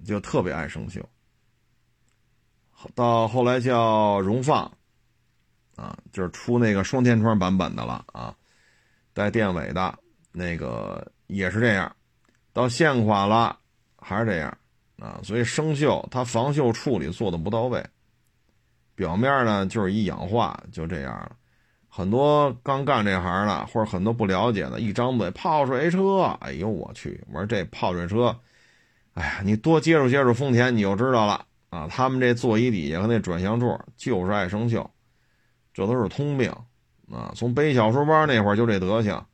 [0.03, 1.01] 就特别爱生锈，
[2.93, 4.71] 到后来叫荣放，
[5.75, 8.35] 啊，就是出那个双天窗版本的了啊，
[9.13, 9.97] 带电尾的
[10.31, 11.95] 那个也是这样，
[12.53, 13.57] 到现款了
[13.97, 14.57] 还是这样
[14.99, 17.83] 啊，所以生锈它防锈处理做的不到位，
[18.93, 21.35] 表面呢就是一氧化就这样了，
[21.89, 28.37] 很多刚干这行的或者很多不了解的，一张嘴泡水车，哎呦我去，我说这泡水车。
[29.15, 31.87] 哎呀，你多接触接触丰田，你就知道了啊！
[31.89, 34.85] 他们这座椅底下和那转向柱就是爱生锈，
[35.73, 36.51] 这都是通病
[37.09, 37.31] 啊！
[37.33, 39.25] 从背小书包那会儿就这德行，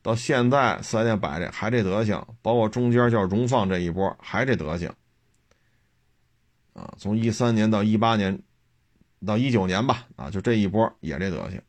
[0.00, 4.90] 到现在四 S 店摆这还这德行，包括中间叫荣放这一波还这德行
[6.72, 6.94] 啊！
[6.96, 8.40] 从一三年到一八年，
[9.26, 11.60] 到一九年吧，啊，就这一波也这德行，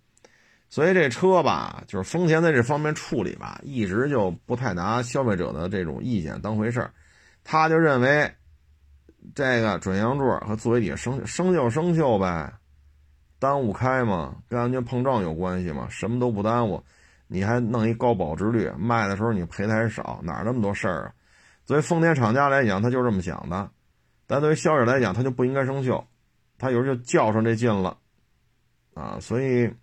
[0.70, 6.94] 所以这车吧，就是丰田在这方面处理吧，一直就不太拿消费者的这种意见当回事儿。
[7.52, 8.32] 他就认为，
[9.34, 12.54] 这个转向柱和座椅底下生生锈生锈呗，
[13.40, 14.36] 耽误开嘛？
[14.48, 15.88] 跟安全碰撞有关系嘛？
[15.90, 16.84] 什么都不耽误，
[17.26, 21.14] 你还弄一高保值率，卖的时候你赔的还少，哪那么多事儿啊？
[21.66, 23.72] 作为丰田厂家来讲，他就这么想的，
[24.28, 26.04] 但对于消费者来讲，他就不应该生锈，
[26.60, 27.98] 他有时候就较上这劲了，
[28.94, 29.74] 啊，所以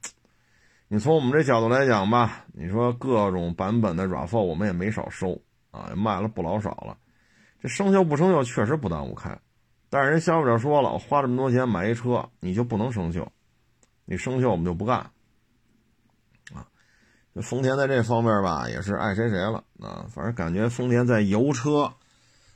[0.86, 5.36] 你从我们这角度来讲吧，你说各种版本的 RAV4 我们也没少收
[5.72, 6.96] 啊，卖了不老少了。
[7.60, 9.38] 这生锈不生锈确实不耽误开，
[9.88, 13.26] 但是人消费者说了，我花这么多钱买一车，你就不能生锈，
[14.04, 14.98] 你生锈我们就不干。
[16.52, 16.68] 啊，
[17.42, 21.92] 丰田在这方面吧也是爱谁谁了啊，反正感觉丰田在油车，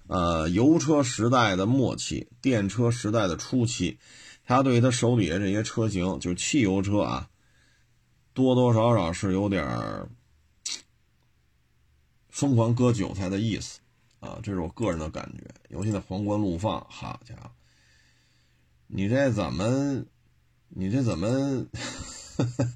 [0.07, 3.99] 呃，油车时代的末期，电车时代的初期，
[4.45, 7.29] 他对他手底下这些车型，就是汽油车啊，
[8.33, 9.67] 多多少少是有点
[12.29, 13.80] 疯狂割韭菜的意思。
[14.21, 17.51] 啊，这是我个人的感觉，尤其在皇冠陆放，好家伙，
[18.87, 20.05] 你这怎么，
[20.69, 21.67] 你这怎么，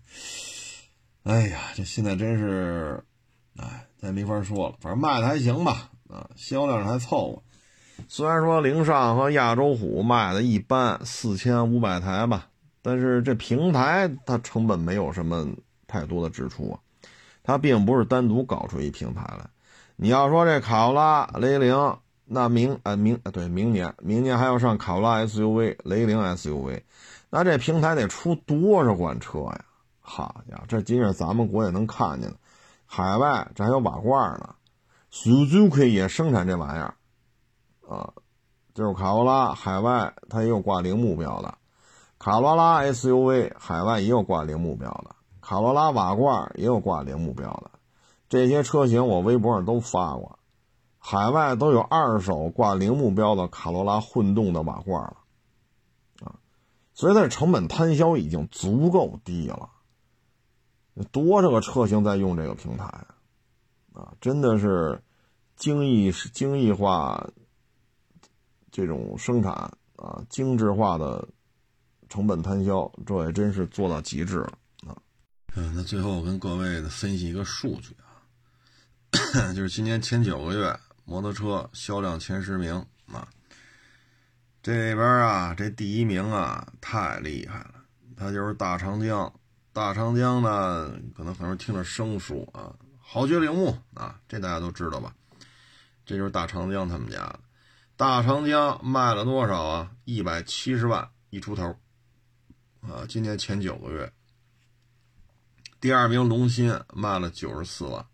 [1.25, 3.05] 哎呀，这现在真是，
[3.57, 7.43] 哎，咱没法说了，反正卖的还行吧，啊，销量还凑合。
[8.09, 12.49] 虽然说凌尚和亚洲虎卖的一般，四千五百台吧，
[12.83, 15.47] 但是这平台它成本没有什么
[15.87, 16.81] 太多的支出啊，
[17.43, 19.49] 它并不是单独搞出一平台来。
[19.97, 26.83] 你要说这卡罗拉、雷凌，那明呃明呃对明年明年还要上卡罗拉 SUV、雷凌 SUV，
[27.31, 29.65] 那这平台得出多少款车呀？
[30.01, 32.35] 好家伙，这今日咱们国也能看见，
[32.85, 34.55] 海外这还有瓦罐呢
[35.13, 36.95] ，Suzuki 也生产这玩意儿，
[37.89, 38.13] 啊，
[38.75, 41.55] 就是卡罗拉海外它也有挂零目标的，
[42.19, 47.71] 卡罗拉 SUV 海外也有挂零目标的，卡罗拉瓦罐也有挂零目标的。
[48.35, 50.41] 这些车型我微博上都发过，
[50.99, 55.19] 海外都有二手挂零目标的卡罗拉混动的瓦罐了，
[56.25, 56.35] 啊，
[56.95, 59.71] 所以它的成本摊销已经足够低了。
[61.13, 62.87] 多少个车型在用这个平台，
[63.93, 65.01] 啊，真的是
[65.55, 67.25] 精益精益化
[68.73, 69.53] 这种生产
[69.95, 71.29] 啊，精致化的
[72.09, 74.99] 成本摊销，这也真是做到极致了啊。
[75.55, 77.97] 嗯，那最后我跟各位分析一个数据。
[79.55, 82.75] 就是今年前九个月摩托车销量前十名
[83.13, 83.29] 啊，
[84.63, 87.75] 这边啊，这第一名啊太厉害了，
[88.17, 89.33] 他就是大长江。
[89.73, 95.13] 大长江呢，可能很多人听着生疏啊，豪爵铃木啊，这大家都知道吧？
[96.07, 97.41] 这就是大长江他们家的。
[97.97, 99.91] 大长江卖了多少啊？
[100.05, 101.77] 一百七十万一出头
[102.83, 104.13] 啊，今年前九个月。
[105.81, 108.07] 第二名龙鑫卖了九十四万。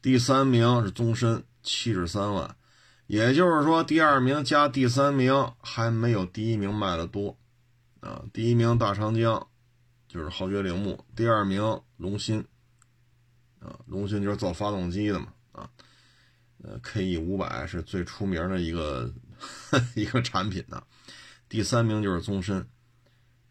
[0.00, 2.56] 第三名是宗申，七十三万，
[3.08, 7.36] 也就是说，第二名加第三名还没有第一名卖的多，
[8.00, 9.48] 啊，第一名大长江，
[10.06, 12.44] 就是豪爵铃木，第二名龙鑫，
[13.58, 15.68] 啊，龙芯就是造发动机的嘛，啊，
[16.62, 19.12] 呃，KE 五百是最出名的一个
[19.96, 20.80] 一个产品呢，
[21.48, 22.64] 第三名就是宗申，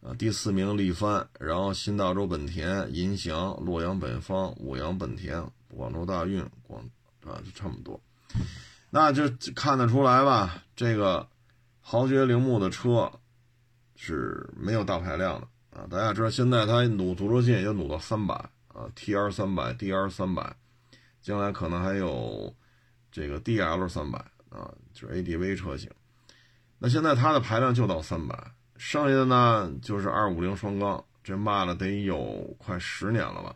[0.01, 5.43] 啊，第四名力帆，然后新大洲本田、银翔、洛阳本方、五羊本田、
[5.77, 6.81] 广州大运、广
[7.23, 8.01] 啊，就差不多，
[8.89, 11.27] 那就看得出来吧，这个
[11.79, 13.11] 豪爵铃木的车
[13.95, 15.47] 是没有大排量的。
[15.69, 18.33] 啊，大家知道现在它努足车线也努到三百
[18.69, 20.55] 啊，T R 三百，D R 三百，
[21.21, 22.51] 将来可能还有
[23.11, 24.17] 这个 D L 三百
[24.49, 25.91] 啊，就是 A D V 车型。
[26.79, 33.55] 那现在它的排量就到三百，剩下的呢就是二五零双缸，这卖了得有快十年了吧。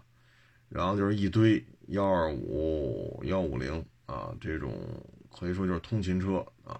[0.69, 4.73] 然后就是一堆幺二五、幺五零啊，这种
[5.29, 6.77] 可以说就是通勤车啊。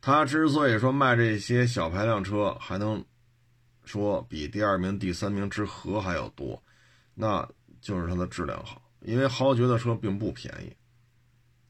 [0.00, 3.04] 他之所以说卖这些小排量车还能。
[3.82, 6.62] 说比第二名、第三名之和还要多，
[7.12, 7.48] 那
[7.80, 8.80] 就是它的质量好。
[9.00, 10.72] 因为豪爵的车并不便宜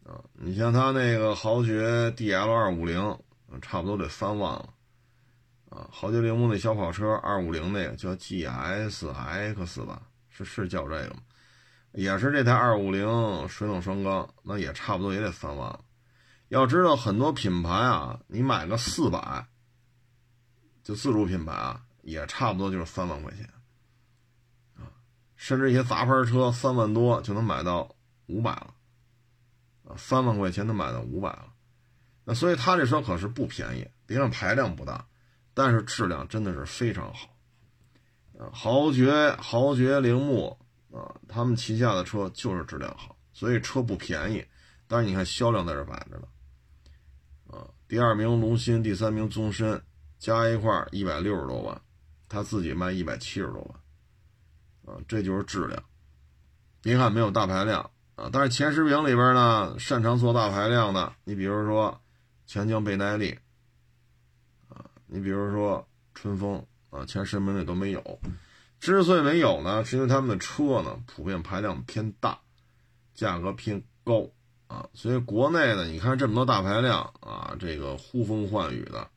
[0.06, 3.00] 啊，你像他那个豪爵 DL 二五零，
[3.62, 4.74] 差不多得三万了
[5.70, 5.88] 啊。
[5.90, 11.22] 豪爵铃木那小跑车二五零那个叫 GSX 吧，是是叫这个吗？
[11.92, 15.78] 也是这台二五零水冷双缸，那也差不多也得三万。
[16.48, 19.46] 要知道很多品牌啊，你买个四百，
[20.82, 21.84] 就自主品牌啊。
[22.02, 23.46] 也差不多就是三万块钱，
[24.74, 24.88] 啊，
[25.36, 28.74] 甚至一些杂牌车三万多就能买到五百了，
[29.84, 31.52] 啊，三万块钱能买到五百了，
[32.24, 35.06] 那所以他这车可是不便宜，别看排量不大，
[35.52, 37.28] 但是质量真的是非常好，
[38.38, 40.58] 啊，豪爵、豪爵铃木
[40.92, 44.44] 啊，他们旗下的车就是质量好，所以车不便宜，
[44.86, 46.28] 但是你看销量在这摆着呢，
[47.46, 49.82] 啊，第二名龙芯，第三名宗申，
[50.18, 51.80] 加一块一百六十多万。
[52.32, 53.60] 他自己卖一百七十多
[54.84, 55.82] 万，啊，这就是质量。
[56.80, 62.00] 别看没有大排量啊，但是前十名里边呢，擅长做大排量的，你比如说
[62.46, 63.36] 钱江倍耐力，
[64.68, 65.84] 啊，你比如说
[66.14, 68.20] 春风啊，前十名里都没有。
[68.80, 72.38] 之所以没有呢，是因为他们的车呢普遍排量偏大，
[73.14, 74.28] 价格偏高
[74.66, 79.08] 啊，所以国内呢，你看这么多大排量啊，这个呼风唤雨的。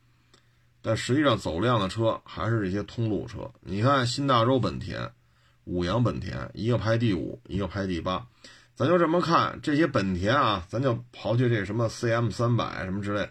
[0.85, 3.49] 但实际上走量的车还是这些通路车。
[3.61, 5.09] 你看新大洲本田、
[5.63, 8.27] 五羊本田，一个排第五，一个排第八。
[8.75, 13.29] 咱就这么看这些本田啊，咱就刨去这什么 CM 三百什么之类，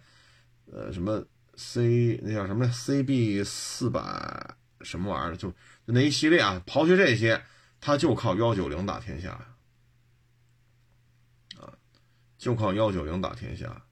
[0.72, 1.22] 呃，什么
[1.56, 5.52] C 那叫什么 CB 四百什么玩意儿，就
[5.94, 7.44] 那一系列啊，刨去这些，
[7.78, 9.46] 它就靠幺九零打天下呀，
[11.60, 11.68] 啊，
[12.38, 13.84] 就靠幺九零打天下，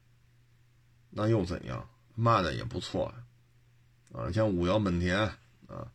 [1.11, 1.87] 那又怎样？
[2.15, 3.13] 卖的也不错啊。
[4.13, 5.15] 啊，像五羊本田
[5.67, 5.87] 啊，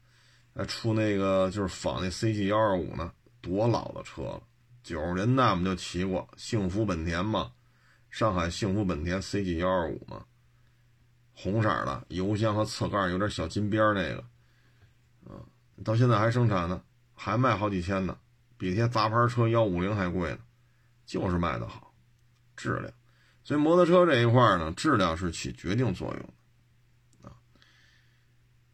[0.55, 4.43] 还出那个就是仿那 CG 幺二五呢，多老的车了，
[4.85, 7.53] 九十年代我们就骑过幸福本田嘛，
[8.11, 10.25] 上海幸福本田 CG 幺二五嘛，
[11.35, 14.25] 红色的油箱和侧盖有点小金边那个，
[15.25, 15.43] 啊，
[15.85, 16.81] 到现在还生产呢，
[17.15, 18.17] 还卖好几千呢，
[18.57, 20.39] 比那些杂牌车幺五零还贵呢，
[21.05, 21.93] 就是卖的好，
[22.57, 22.93] 质量，
[23.45, 26.29] 所以摩托车这一块呢，质量是起决定作用的。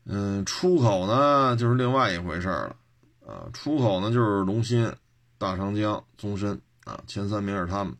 [0.05, 2.76] 嗯，出口呢就是另外一回事了，
[3.24, 4.92] 啊，出口呢就是龙芯、
[5.38, 7.96] 大长江、宗申啊，前三名是他们，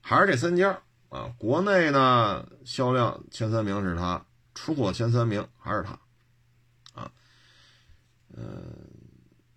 [0.00, 0.80] 还是这三家
[1.10, 1.30] 啊。
[1.36, 4.24] 国内呢销量前三名是他，
[4.54, 5.98] 出口前三名还是他，
[8.36, 8.74] 嗯，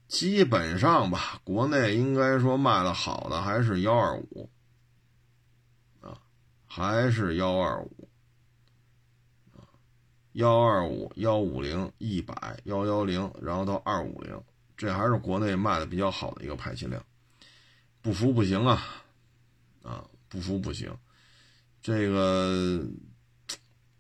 [0.07, 4.49] 基本上吧，国内应该说卖的好的还是幺二五，
[6.01, 6.17] 啊，
[6.65, 8.09] 还是幺二五。
[10.34, 14.38] 幺二五幺五零一百幺幺零，然后到二五零，
[14.76, 17.01] 这还是国内卖的比较好的一个排气量，
[18.01, 18.84] 不服不行啊，
[19.82, 20.93] 啊，不服不行。
[21.82, 22.86] 这个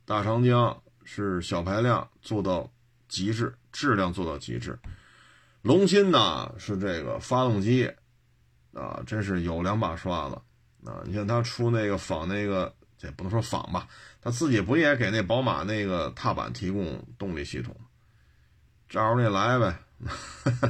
[0.03, 2.69] 大长江是小排量做到
[3.15, 4.77] 极致，质量做到极致。
[5.61, 7.89] 龙芯呢是这个发动机
[8.73, 10.35] 啊，真是有两把刷子
[10.83, 11.01] 啊。
[11.05, 12.73] 你看他出那个仿那个。
[12.97, 13.89] 这不能说仿吧，
[14.21, 17.75] 他自己不也给那宝马那个踏板提供动力系统，
[18.87, 19.77] 照着那来呗。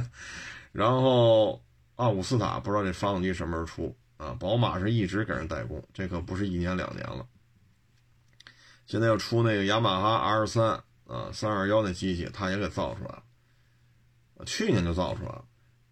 [0.72, 1.62] 然后
[1.94, 4.36] 奥古斯塔不知道这发动机什么时候出啊？
[4.40, 7.24] 宝马是一直给人代工，这可不是一年两年了。
[8.86, 13.22] 现在要出那个雅马哈 R 三啊，三二幺那机器，他也给造出来
[14.36, 15.44] 了，去年就造出来了，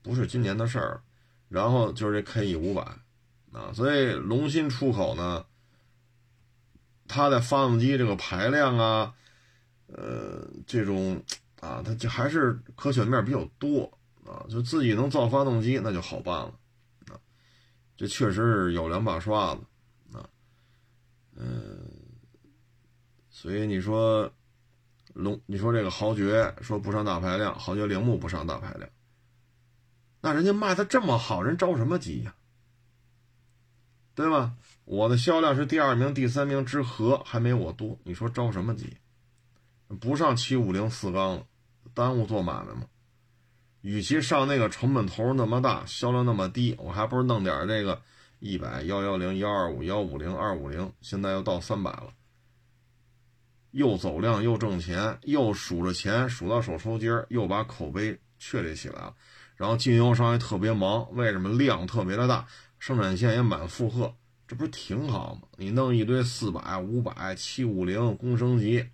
[0.02, 1.02] 不是今年的事儿。
[1.48, 2.82] 然后就是这 KE 五百
[3.52, 5.44] 啊，所以龙芯出口呢。
[7.06, 9.14] 它的发动机这个排量啊，
[9.88, 11.22] 呃，这种
[11.60, 16.58] 啊，它就还是可选面比较多啊，就自己能造发动机，那就好办了
[17.08, 17.20] 啊。
[17.94, 19.60] 这确实是有两把刷子
[20.14, 20.26] 啊，
[21.36, 21.78] 嗯，
[23.28, 24.32] 所以你说
[25.14, 28.88] 龙，你说这个豪爵说不上大排量，豪爵铃木不上大排量，
[30.20, 32.34] 那人家卖的这么好，人着什么急呀？
[34.14, 34.54] 对吧？
[34.84, 38.96] 我的销量是第二名、第三名之和，还没我多，你说着什么急？
[40.00, 41.46] 不上七五零四缸了，
[41.94, 42.86] 耽误做买卖吗？
[43.80, 48.02] 与其上那个成本投入那么大，销量那么低，我还不如弄点这个
[48.40, 52.12] 一百幺幺零幺二五幺五零二五零，现在又到三百了，
[53.74, 59.12] 又走量又挣钱，又数着钱数到手抽筋儿，又把口碑确立起来了。
[59.56, 62.46] 然后经销商也特别忙，为什么量特别的大，
[62.78, 64.14] 生产线也满负荷，
[64.46, 65.42] 这不是挺好吗？
[65.56, 68.88] 你弄一堆四百、五百、七五零工升级，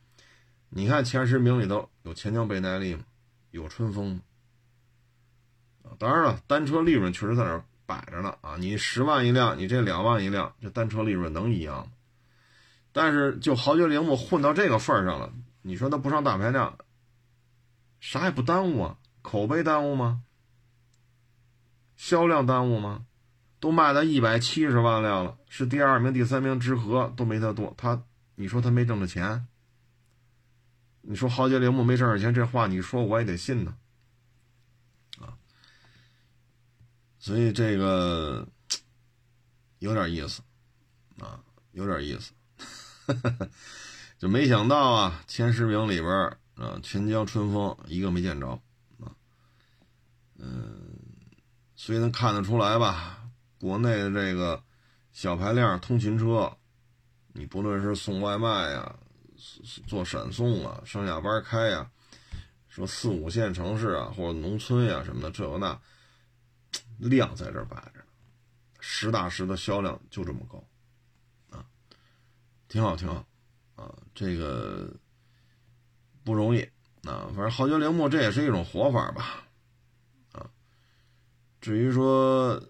[0.71, 3.05] 你看前十名里头有钱江倍耐力吗？
[3.51, 4.21] 有春风吗？
[5.99, 8.57] 当然了，单车利润确实在那摆着呢啊！
[8.59, 11.93] 你十万一辆，你这两万一辆，这单车利润能一样吗？
[12.93, 15.33] 但是就豪爵铃木混到这个份儿上了，
[15.63, 16.79] 你说他不上大排量，
[18.01, 18.99] 啥也不耽误啊？
[19.23, 20.23] 口碑耽误吗？
[21.97, 23.07] 销量耽误吗？
[23.61, 28.03] 都卖到一百七十万辆了，是第二名、第三名之和都没他多，他
[28.35, 29.47] 你说他没挣着钱？
[31.03, 33.77] 你说豪爵铃木没挣着钱，这话你说我也得信呢。
[35.19, 35.37] 啊
[37.19, 38.49] 所以这个
[39.79, 40.41] 有点意思
[41.19, 42.33] 啊，有点意思，
[44.19, 46.11] 就没想到啊，前十名里边
[46.55, 48.49] 啊，全江春风一个没见着
[49.01, 49.13] 啊，
[50.39, 50.97] 嗯，
[51.77, 53.25] 所以能看得出来吧，
[53.59, 54.63] 国内的这个
[55.13, 56.57] 小排量通勤车，
[57.33, 58.95] 你不论是送外卖呀，
[59.87, 61.91] 做闪送啊，上下班开呀，
[62.69, 65.79] 说四五线城市啊，或者农村呀什么的，这有那。
[67.01, 68.05] 量在这摆着，
[68.79, 70.63] 实打实的销量就这么高，
[72.71, 73.27] 挺好挺好，
[73.75, 74.89] 啊，这个
[76.23, 76.61] 不容易，
[77.03, 79.43] 啊，反正豪爵铃木这也是一种活法吧，
[80.31, 80.49] 啊，
[81.61, 82.63] 至于说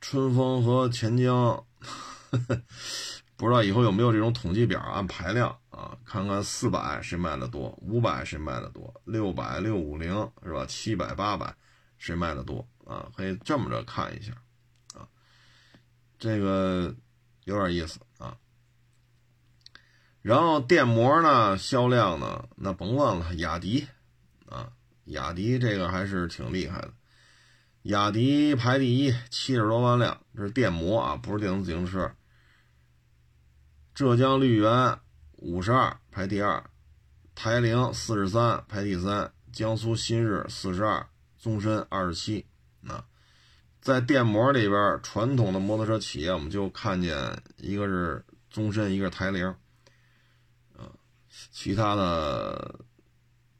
[0.00, 1.66] 春风和钱江，
[3.34, 10.64] 不知道以后有没有这种统计表按排量啊，看看四百谁卖的多，五百谁卖的多，六百六五零是吧？
[10.66, 11.52] 七百八百
[11.98, 12.64] 谁卖的多？
[12.84, 14.32] 啊，可以这么着看一下，
[14.94, 15.08] 啊，
[16.20, 16.94] 这个
[17.46, 17.98] 有点意思。
[20.22, 23.86] 然后电摩呢，销量呢，那甭问了，雅迪
[24.46, 24.70] 啊，
[25.06, 26.92] 雅迪这个还是挺厉害的。
[27.82, 32.14] 雅迪排第一，七十多万辆，这是电摩啊，不是电动自行车。
[33.92, 34.98] 浙江绿源
[35.38, 36.62] 五十二排第二，
[37.34, 41.04] 台铃四十三排第三，江苏新日四十二，
[41.36, 42.46] 宗申二十七。
[42.86, 43.04] 啊，
[43.80, 49.52] 在电摩里边，传统的摩托车企业，我们就看见一个是宗申，一个是台铃，
[51.50, 52.80] 其他的，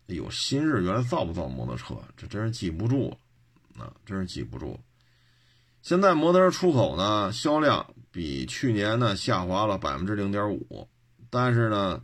[0.08, 1.96] 哎呦，新日原来造不造摩托车？
[2.16, 4.78] 这真是记不住了，啊，真是记不住。
[5.80, 10.88] 现在摩托车出口呢，销量比去年呢下滑了百分之零点五，
[11.30, 12.02] 但是呢，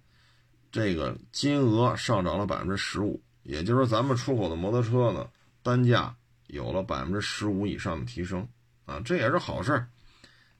[0.72, 5.28] 这个金额上涨了百分之十五，也就是说，咱们出口的摩托车呢，
[5.62, 6.14] 单价。
[6.48, 8.48] 有了百分之十五以上的提升，
[8.86, 9.86] 啊，这也是好事儿，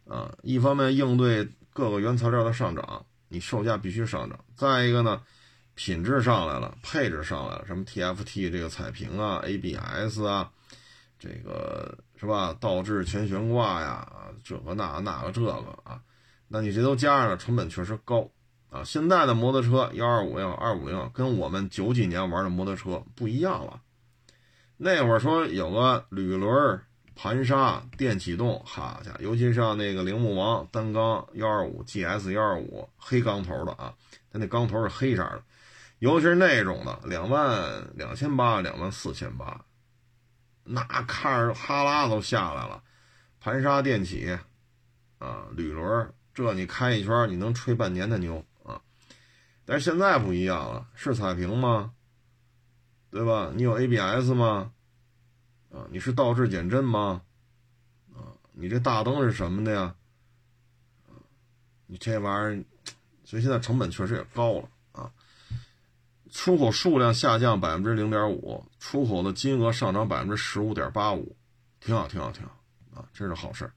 [0.04, 5.22] 啊，一方面应对各个原材料的上涨，你售价必须上涨；再一个呢，
[5.74, 10.50] 品质上来了，配置上来了，什么 TFT 这个彩屏啊，ABS 啊，
[11.18, 12.56] 这个是吧？
[12.58, 14.10] 倒置全悬挂呀，
[14.42, 15.52] 这个那那个这个
[15.84, 16.00] 啊，
[16.48, 18.30] 那你这都加上了，成本确实高
[18.70, 18.82] 啊。
[18.82, 23.80] 现在的摩托车幺二五幺二五零跟我们九几年玩的摩托车不一样了。
[24.76, 26.80] 那会儿说有个铝轮
[27.20, 33.92] 盘刹电启动，好家伙，尤其像那个铃木王单缸幺二五 GS 幺二五黑钢头的啊，
[34.30, 35.42] 它那钢头是黑色的，
[35.98, 39.64] 尤其是那种的，两万两千八，两万四千八，
[40.62, 42.80] 那看着哈喇都下来了。
[43.40, 44.38] 盘刹电启
[45.18, 48.80] 啊，铝轮，这你开一圈你能吹半年的牛啊！
[49.64, 51.90] 但是现在不一样了，是彩屏吗？
[53.10, 53.50] 对吧？
[53.56, 54.70] 你有 ABS 吗？
[55.70, 57.22] 啊，你是倒置减震吗？
[58.14, 59.94] 啊，你这大灯是什么的呀？
[61.08, 61.12] 啊，
[61.86, 62.64] 你这玩意儿，
[63.24, 65.12] 所以现在成本确实也高了啊。
[66.30, 71.36] 出口数量下降百分之零点五，出口的金额上涨百分之十五点八五，
[71.80, 72.56] 挺好，挺好，挺好
[72.94, 73.70] 啊，这是好事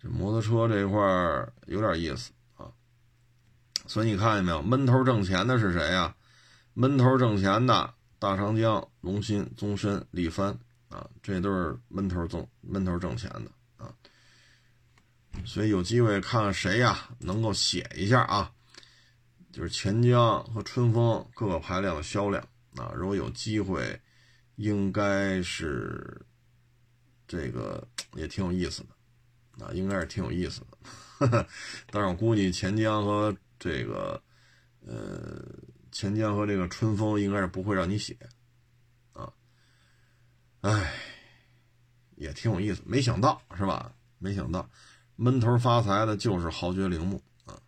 [0.00, 1.00] 这摩托车这一块
[1.66, 2.72] 有点意思啊。
[3.86, 6.14] 所以你看见没有，闷头挣钱的是谁呀？
[6.72, 7.94] 闷头挣钱的。
[8.20, 10.58] 大长江、龙鑫、宗申、力帆
[10.88, 13.94] 啊，这都是闷头挣闷头挣钱的啊。
[15.44, 18.52] 所以有机会看看谁呀能够写一下啊，
[19.52, 22.42] 就是钱江和春风各个排量的销量
[22.76, 22.92] 啊。
[22.94, 24.00] 如果有机会，
[24.56, 26.20] 应该是
[27.26, 31.46] 这个也挺有意思的啊，应该是挺有意思的。
[31.90, 34.22] 但是我估计钱江和这个
[34.86, 35.42] 呃。
[35.90, 38.14] 钱江和这个春风应该是不会让你写，
[40.60, 40.92] 哎，
[42.16, 43.92] 也挺有意思，没想到是吧？
[44.18, 44.68] 没想到，
[45.16, 47.58] 闷头发财的就是豪爵铃木啊！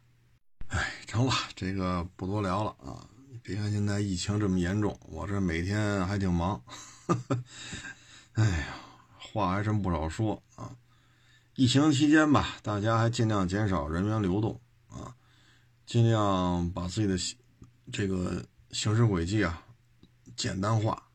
[0.68, 3.06] 哎，成了，这个不多聊了啊！
[3.42, 6.62] 别看现在疫情这么严重，我这每天还挺忙。
[8.34, 8.66] 哎呀，
[9.18, 10.74] 话还真不少说啊！
[11.54, 15.14] 疫情期间吧，大家还尽量减少人员流动啊，
[15.86, 17.16] 尽量把自己的。
[17.92, 19.64] 这个行驶轨迹啊，
[20.36, 21.09] 简单化。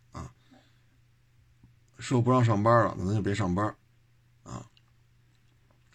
[1.98, 3.66] 说不让上班了，那咱就别上班
[4.44, 4.66] 啊。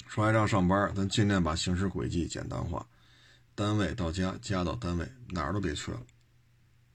[0.07, 2.87] 说还让上班，咱尽量把行驶轨迹简单化。
[3.55, 6.01] 单位到家，家到单位，哪儿都别去了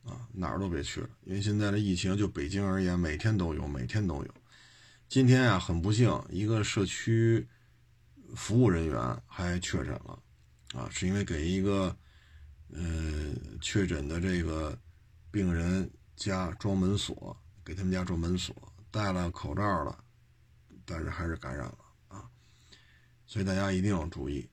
[0.04, 1.10] 啊，哪儿都别去了。
[1.24, 4.34] 因为现在的疫情，就北京而言，每天都有，每天都有。
[5.08, 7.48] 今天啊，很不幸，一个社区
[8.36, 10.20] 服务人员还确诊了
[10.74, 11.96] 啊，是因为给一个。
[12.74, 12.82] 呃，
[13.62, 14.78] 确诊的这个
[15.32, 18.54] 病人家装门锁，给他们家装门锁，
[18.96, 20.02] 戴了口罩了，
[20.86, 21.78] 但是还是感染了
[22.08, 22.24] 啊！
[23.26, 24.50] 所以大家一定要注意，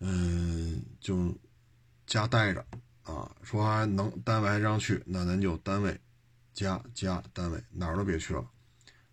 [0.00, 1.32] 嗯，就
[2.08, 2.66] 家待着
[3.04, 3.30] 啊。
[3.44, 6.00] 说还能单位还让去，那咱就单位、
[6.52, 8.50] 家、家、单位哪儿都别去了，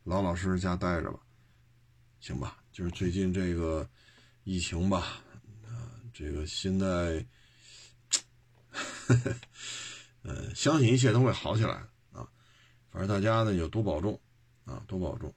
[0.03, 1.19] 老老实实家待着吧，
[2.19, 2.57] 行吧？
[2.71, 3.87] 就是最近这个
[4.45, 5.21] 疫情吧，
[5.67, 7.23] 啊，这个现在。
[10.55, 11.85] 相信一切都会好起来！
[12.93, 14.17] 反正大家呢就多保重
[14.65, 15.33] 啊，多保重。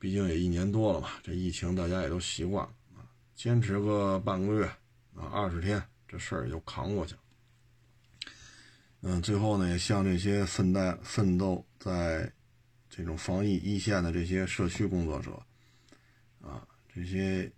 [0.00, 4.66] 毕竟也一年多了嘛，这疫情大家也都习惯了啊，坚持个半个月
[5.14, 7.20] 啊，二十天，这事儿也就扛过去了。
[9.02, 12.32] 嗯，最后呢，也向这些奋斗奋斗在
[12.90, 15.40] 这种防疫一线的这些社区工作者
[16.40, 17.48] 啊，这些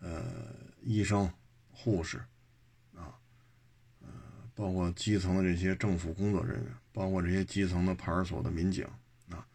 [0.00, 1.30] 呃医生、
[1.70, 2.16] 护士。
[2.94, 3.12] 啊
[4.54, 8.82] 包括基层的这些政府工作人员，包括这些基层的派出所的民警
[9.28, 9.46] 啊，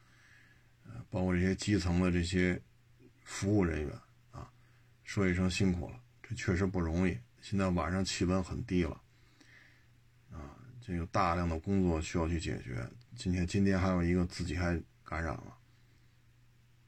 [1.09, 2.61] 包括这些基层的这些
[3.23, 3.91] 服务人员
[4.29, 4.47] 啊，
[5.03, 7.17] 说一声辛苦了，这确实不容易。
[7.41, 9.01] 现在晚上气温很低了，
[10.29, 12.87] 啊，这有大量的工作需要去解决。
[13.15, 15.57] 今天今天还有一个自己还感染了，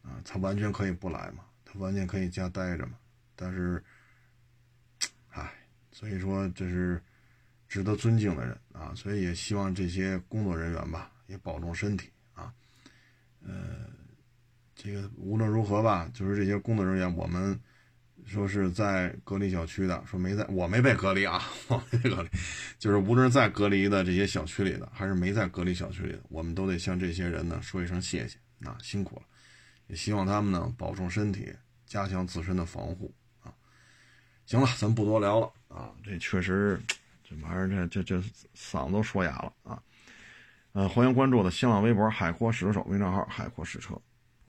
[0.03, 2.95] 啊，他完全可以不来嘛，他完全可以家待着嘛，
[3.35, 3.83] 但是，
[5.29, 5.51] 唉，
[5.91, 7.01] 所以说这是。
[7.73, 12.53] 值得尊敬的人啊，所以也希望这些工作人员吧，也保重身体啊。
[13.41, 13.89] 呃，
[14.75, 17.59] 这个无论如何吧，就是这些工作人员，我们
[18.27, 22.29] 说是在隔离小区的，说没在，我没被隔离啊， 我没被隔离，
[22.77, 28.37] 就是无论是在隔离的这些小区里的，还是没在隔离小区里的，我们都得向这些人呢说一声谢谢
[28.69, 29.23] 啊，辛苦了，
[29.87, 31.51] 也希望他们呢保重身体，
[31.87, 33.11] 加强自身的防护
[33.41, 33.51] 啊。
[34.45, 36.79] 行了，咱不多聊了啊，这确实。
[37.41, 39.81] 玩意儿，这这这嗓子都说哑了啊！
[40.73, 43.99] 呃，欢迎关注我的新浪微博“海阔试车手”微账号“海阔试车”。